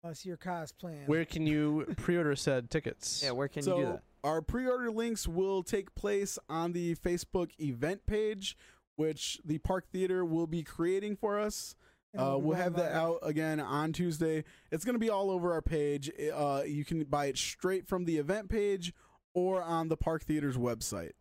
Unless 0.04 0.26
you're 0.26 0.38
cosplaying. 0.38 1.08
Where 1.08 1.26
can 1.26 1.46
you 1.46 1.94
pre-order 1.98 2.36
said 2.36 2.70
tickets? 2.70 3.22
Yeah, 3.24 3.32
where 3.32 3.48
can 3.48 3.64
so 3.64 3.78
you 3.78 3.86
do 3.86 3.92
that? 3.92 4.04
our 4.24 4.42
pre-order 4.42 4.92
links 4.92 5.28
will 5.28 5.64
take 5.64 5.94
place 5.96 6.38
on 6.48 6.74
the 6.74 6.96
Facebook 6.96 7.52
event 7.60 8.06
page, 8.06 8.58
which 8.96 9.40
the 9.44 9.58
Park 9.58 9.88
Theater 9.92 10.24
will 10.24 10.48
be 10.48 10.64
creating 10.64 11.18
for 11.18 11.40
us. 11.40 11.76
Uh, 12.18 12.38
we'll 12.40 12.58
have 12.58 12.76
that 12.76 12.92
out 12.92 13.20
again 13.22 13.60
on 13.60 13.94
Tuesday. 13.94 14.44
It's 14.72 14.84
going 14.84 14.96
to 14.96 15.00
be 15.00 15.12
all 15.12 15.30
over 15.30 15.54
our 15.54 15.62
page. 15.62 16.10
Uh, 16.34 16.64
you 16.66 16.84
can 16.84 17.04
buy 17.04 17.28
it 17.28 17.38
straight 17.38 17.88
from 17.88 18.06
the 18.06 18.18
event 18.18 18.50
page 18.50 18.94
or 19.36 19.62
on 19.62 19.90
the 19.90 19.98
Park 19.98 20.24
Theater's 20.24 20.58
website. 20.58 21.12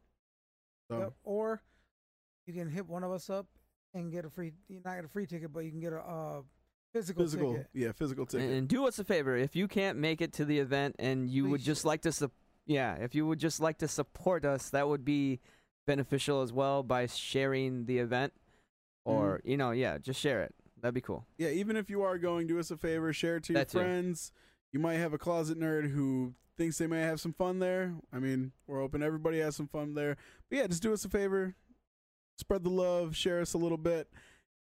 So, 0.90 0.98
Yep. 0.98 1.12
Or 1.24 1.62
you 2.46 2.54
can 2.54 2.70
hit 2.70 2.88
one 2.88 3.04
of 3.04 3.12
us 3.12 3.28
up 3.28 3.46
and 3.92 4.10
get 4.10 4.24
a 4.24 4.30
free. 4.30 4.52
You're 4.68 4.80
not 4.82 4.94
get 4.94 5.04
a 5.04 5.08
free 5.08 5.26
ticket, 5.26 5.52
but 5.52 5.60
you 5.60 5.70
can 5.70 5.80
get 5.80 5.92
a 5.92 6.00
uh, 6.00 6.40
physical, 6.98 7.24
physical, 7.24 7.52
ticket. 7.52 7.66
yeah, 7.74 7.92
physical 7.92 8.22
And, 8.22 8.30
ticket. 8.30 8.50
and 8.50 8.68
do 8.68 8.87
us 8.87 8.98
a 8.98 9.04
favor 9.04 9.37
if 9.37 9.54
you 9.56 9.68
can't 9.68 9.98
make 9.98 10.20
it 10.20 10.32
to 10.34 10.44
the 10.44 10.58
event 10.58 10.96
and 10.98 11.28
you 11.30 11.48
would 11.48 11.61
just 11.62 11.82
share. 11.82 11.88
like 11.88 12.02
to 12.02 12.12
sup- 12.12 12.32
yeah, 12.66 12.94
if 12.96 13.14
you 13.14 13.26
would 13.26 13.38
just 13.38 13.61
like 13.61 13.78
to 13.78 13.88
support 13.88 14.44
us, 14.44 14.70
that 14.70 14.87
would 14.88 15.04
be 15.04 15.40
beneficial 15.87 16.42
as 16.42 16.52
well 16.52 16.82
by 16.82 17.06
sharing 17.06 17.87
the 17.87 17.98
event 17.98 18.32
or 19.04 19.38
Mm-hmm. 19.38 19.50
you 19.50 19.56
know, 19.56 19.70
yeah, 19.70 19.98
just 19.98 20.20
share 20.20 20.42
it. 20.42 20.54
That'd 20.80 20.94
be 20.94 21.00
cool. 21.00 21.26
yeah, 21.38 21.48
even 21.48 21.76
if 21.76 21.90
you 21.90 22.02
are 22.02 22.18
going, 22.18 22.46
do 22.46 22.58
us 22.61 22.70
a 22.70 22.76
favor, 22.76 23.12
share 23.12 23.37
it 23.37 23.44
to 23.44 23.52
your 23.52 23.61
That 23.62 23.68
too. 23.70 23.78
friends. 23.78 24.32
You 24.72 24.78
might 24.80 24.94
have 24.94 25.12
a 25.14 25.18
closet 25.18 25.58
nerd 25.58 25.90
who 25.90 26.34
thinks 26.56 26.78
they 26.78 26.87
may 26.87 27.00
have 27.00 27.20
some 27.20 27.32
fun 27.32 27.58
there. 27.58 27.94
I 28.12 28.18
mean, 28.18 28.52
we're 28.66 28.82
open. 28.82 29.02
Everybody 29.02 29.38
has 29.40 29.56
some 29.56 29.66
fun 29.68 29.94
there. 29.94 30.16
But 30.50 30.56
yeah, 30.58 30.66
just 30.66 30.82
do 30.82 30.92
us 30.92 31.04
a 31.04 31.08
favor, 31.08 31.54
spread 32.37 32.62
the 32.64 32.70
love, 32.70 33.16
share 33.16 33.40
us 33.40 33.54
a 33.54 33.58
little 33.58 33.78
bit, 33.78 34.08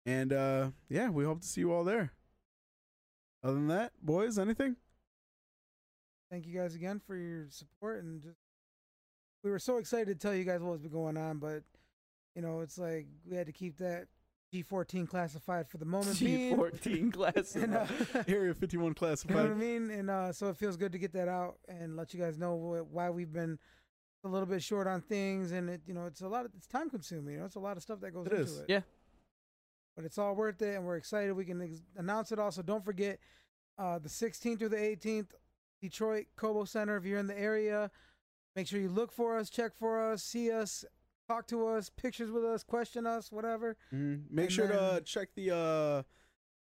and 0.05 0.31
uh, 0.33 0.69
yeah, 0.89 1.09
we 1.09 1.23
hope 1.25 1.41
to 1.41 1.47
see 1.47 1.61
you 1.61 1.71
all 1.73 1.83
there. 1.83 2.13
Other 3.47 3.55
than 3.55 3.67
that, 3.67 3.93
boys, 4.01 4.37
anything? 4.37 4.75
Thank 6.29 6.45
you 6.45 6.53
guys 6.53 6.75
again 6.75 6.99
for 6.99 7.15
your 7.15 7.45
support 7.49 8.03
and 8.03 8.21
just. 8.21 8.35
We 9.43 9.51
were 9.51 9.59
so 9.59 9.77
excited 9.77 10.07
to 10.07 10.15
tell 10.27 10.35
you 10.35 10.43
guys 10.43 10.59
what 10.61 10.73
was 10.73 10.87
going 10.87 11.15
on, 11.15 11.37
but 11.37 11.63
you 12.35 12.41
know 12.41 12.59
it's 12.59 12.77
like 12.77 13.07
we 13.25 13.37
had 13.37 13.45
to 13.45 13.53
keep 13.53 13.77
that 13.77 14.07
G14 14.53 15.07
classified 15.07 15.69
for 15.69 15.77
the 15.77 15.85
moment. 15.85 16.17
G14 16.17 17.13
classified, 17.13 17.63
And, 17.63 17.75
uh, 17.75 17.85
Area 18.27 18.53
51 18.53 18.93
classified. 18.95 19.29
You 19.37 19.41
know 19.43 19.49
what 19.49 19.55
I 19.55 19.59
mean? 19.59 19.89
And 19.91 20.09
uh, 20.09 20.33
so 20.33 20.49
it 20.49 20.57
feels 20.57 20.75
good 20.75 20.91
to 20.91 20.97
get 20.97 21.13
that 21.13 21.29
out 21.29 21.59
and 21.69 21.95
let 21.95 22.13
you 22.13 22.19
guys 22.19 22.37
know 22.37 22.57
wh- 22.57 22.93
why 22.93 23.09
we've 23.09 23.31
been 23.31 23.57
a 24.25 24.27
little 24.27 24.47
bit 24.47 24.61
short 24.61 24.87
on 24.87 24.99
things, 24.99 25.53
and 25.53 25.69
it 25.69 25.81
you 25.85 25.93
know 25.93 26.03
it's 26.05 26.19
a 26.19 26.27
lot 26.27 26.43
of 26.43 26.51
it's 26.57 26.67
time 26.67 26.89
consuming. 26.89 27.35
You 27.35 27.39
know, 27.39 27.45
it's 27.45 27.55
a 27.55 27.59
lot 27.61 27.77
of 27.77 27.83
stuff 27.83 28.01
that 28.01 28.11
goes 28.11 28.25
It 28.27 28.33
into 28.33 28.43
is. 28.43 28.57
it. 28.57 28.65
Yeah. 28.67 28.81
But 29.97 30.05
it's 30.05 30.19
all 30.19 30.35
worth 30.35 30.61
it, 30.61 30.75
and 30.75 30.85
we're 30.85 30.95
excited. 30.95 31.33
We 31.33 31.43
can 31.43 31.59
ex- 31.59 31.81
announce 31.97 32.31
it. 32.31 32.37
Also, 32.37 32.61
don't 32.61 32.85
forget 32.85 33.17
uh, 33.79 33.97
the 33.97 34.07
16th 34.09 34.59
through 34.59 34.69
the 34.69 34.75
18th, 34.77 35.29
Detroit 35.81 36.27
Cobo 36.35 36.65
Center. 36.65 36.95
If 36.97 37.03
you're 37.03 37.17
in 37.19 37.25
the 37.25 37.37
area, 37.37 37.89
make 38.55 38.67
sure 38.67 38.79
you 38.79 38.89
look 38.89 39.11
for 39.11 39.35
us, 39.37 39.49
check 39.49 39.71
for 39.79 39.99
us, 39.99 40.23
see 40.23 40.51
us, 40.51 40.85
talk 41.27 41.47
to 41.47 41.65
us, 41.67 41.89
pictures 41.89 42.29
with 42.29 42.45
us, 42.45 42.63
question 42.63 43.07
us, 43.07 43.31
whatever. 43.31 43.75
Mhm. 43.91 44.29
Make 44.29 44.45
And 44.45 44.53
sure 44.53 44.67
to 44.67 45.01
check 45.03 45.29
the 45.35 45.51
uh 45.55 46.03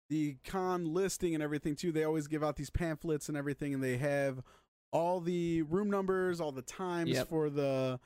the 0.09 0.37
con 0.43 0.87
listing 0.87 1.35
and 1.35 1.43
everything 1.43 1.77
too. 1.77 1.93
They 1.93 2.05
always 2.05 2.29
give 2.29 2.43
out 2.43 2.57
these 2.57 2.71
pamphlets 2.71 3.29
and 3.29 3.37
everything, 3.37 3.75
and 3.75 3.83
they 3.85 3.99
have 3.99 4.43
all 4.91 5.21
the 5.21 5.61
room 5.63 5.91
numbers, 5.91 6.41
all 6.41 6.51
the 6.51 6.63
times 6.63 7.11
Yep. 7.11 7.29
for 7.29 7.51
the 7.51 8.01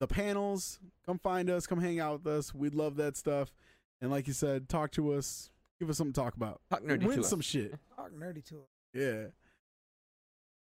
the 0.00 0.08
panels. 0.08 0.80
Come 1.06 1.20
find 1.20 1.48
us. 1.48 1.68
Come 1.68 1.80
hang 1.80 2.00
out 2.00 2.24
with 2.24 2.26
us. 2.26 2.52
We'd 2.52 2.74
love 2.74 2.96
that 2.96 3.16
stuff. 3.16 3.52
And 4.00 4.10
like 4.10 4.26
you 4.26 4.32
said, 4.32 4.68
talk 4.68 4.90
to 4.92 5.12
us. 5.14 5.50
Give 5.80 5.90
us 5.90 5.98
something 5.98 6.12
to 6.12 6.20
talk 6.20 6.34
about. 6.36 6.60
Talk 6.70 6.82
nerdy 6.82 7.04
Win 7.04 7.16
to 7.16 7.20
us. 7.20 7.28
some 7.28 7.40
shit. 7.40 7.74
Talk 7.96 8.10
nerdy 8.12 8.44
to 8.46 8.56
us. 8.56 8.68
Yeah. 8.94 9.24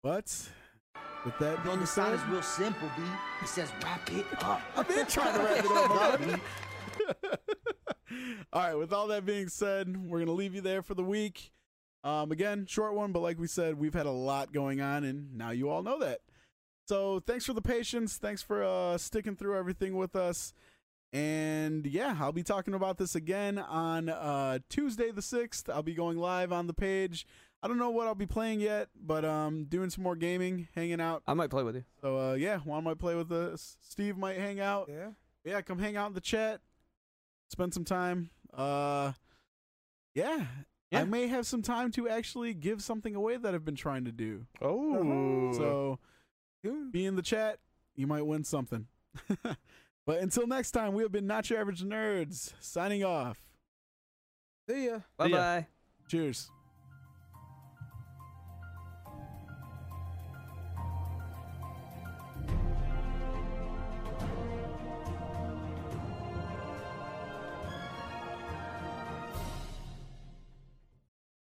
But 0.02 0.50
with 1.24 1.38
that 1.40 1.60
On 1.60 1.66
being 1.66 1.80
the 1.80 1.88
sign 1.88 2.18
said, 2.18 2.26
is 2.28 2.32
real 2.32 2.42
simple, 2.42 2.90
B. 2.98 3.04
It 3.42 3.48
says 3.48 3.70
wrap 3.84 4.12
it 4.12 4.26
up. 4.44 4.62
I've 4.76 4.88
been 4.88 5.06
trying 5.06 5.38
to 5.38 5.44
wrap 5.44 5.66
it 5.66 5.72
up. 5.72 6.20
my 8.12 8.28
all 8.54 8.62
right, 8.62 8.76
with 8.76 8.92
all 8.92 9.08
that 9.08 9.26
being 9.26 9.48
said, 9.48 9.96
we're 10.06 10.20
gonna 10.20 10.32
leave 10.32 10.56
you 10.56 10.62
there 10.62 10.82
for 10.82 10.94
the 10.94 11.04
week. 11.04 11.52
Um, 12.04 12.32
again, 12.32 12.66
short 12.66 12.94
one, 12.96 13.12
but 13.12 13.22
like 13.22 13.40
we 13.40 13.48
said, 13.48 13.80
we've 13.80 13.94
had 13.94 14.06
a 14.06 14.12
lot 14.12 14.52
going 14.52 14.82
on, 14.82 15.04
and 15.04 15.38
now 15.38 15.52
you 15.52 15.70
all 15.70 15.84
know 15.84 16.00
that. 16.00 16.20
So 16.88 17.22
thanks 17.22 17.46
for 17.46 17.54
the 17.54 17.62
patience. 17.62 18.18
Thanks 18.18 18.42
for 18.42 18.64
uh, 18.64 18.98
sticking 18.98 19.36
through 19.36 19.58
everything 19.58 19.96
with 19.96 20.16
us. 20.16 20.54
And 21.14 21.86
yeah, 21.86 22.18
I'll 22.20 22.32
be 22.32 22.42
talking 22.42 22.74
about 22.74 22.98
this 22.98 23.14
again 23.14 23.60
on 23.60 24.10
uh, 24.10 24.58
Tuesday 24.68 25.12
the 25.12 25.22
sixth. 25.22 25.70
I'll 25.70 25.84
be 25.84 25.94
going 25.94 26.18
live 26.18 26.52
on 26.52 26.66
the 26.66 26.74
page. 26.74 27.28
I 27.62 27.68
don't 27.68 27.78
know 27.78 27.92
what 27.92 28.08
I'll 28.08 28.16
be 28.16 28.26
playing 28.26 28.60
yet, 28.62 28.90
but 29.00 29.24
um, 29.24 29.66
doing 29.66 29.92
some 29.92 30.04
more 30.04 30.16
gaming, 30.16 30.68
hanging 30.76 31.00
out. 31.00 31.22
I 31.28 31.36
might 31.36 31.52
play 31.52 31.62
with 31.62 31.76
you. 31.76 31.84
So 32.02 32.18
uh, 32.18 32.34
yeah, 32.34 32.58
Juan 32.58 32.84
might 32.84 32.98
play 32.98 33.14
with 33.14 33.32
us. 33.32 33.78
Steve 33.80 34.18
might 34.18 34.38
hang 34.38 34.60
out 34.60 34.90
Yeah. 34.90 35.12
yeah, 35.46 35.62
come 35.62 35.78
hang 35.78 35.96
out 35.96 36.08
in 36.08 36.14
the 36.14 36.20
chat, 36.20 36.62
spend 37.50 37.76
some 37.76 37.86
time. 37.86 38.32
Uh, 38.52 39.14
yeah, 40.16 40.46
yeah. 40.90 41.02
I 41.02 41.04
may 41.06 41.28
have 41.28 41.46
some 41.46 41.62
time 41.62 41.92
to 41.92 42.10
actually 42.10 42.56
give 42.56 42.82
something 42.82 43.16
away 43.16 43.38
that 43.38 43.54
I've 43.54 43.64
been 43.64 43.76
trying 43.76 44.06
to 44.06 44.12
do. 44.12 44.48
Oh. 44.62 45.54
So 45.54 46.00
be 46.92 47.06
in 47.06 47.16
the 47.16 47.22
chat, 47.22 47.60
you 47.96 48.08
might 48.08 48.26
win 48.26 48.44
something. 48.44 48.88
but 50.06 50.20
until 50.20 50.48
next 50.48 50.72
time, 50.72 50.94
we 50.94 51.04
have 51.04 51.12
been 51.12 51.28
Not 51.28 51.50
Your 51.50 51.60
Average 51.60 51.84
Nerds 51.84 52.54
signing 52.60 53.04
off. 53.04 53.40
See 54.70 54.88
ya. 54.88 55.00
Bye 55.18 55.30
bye. 55.30 55.68
Cheers. 56.08 56.50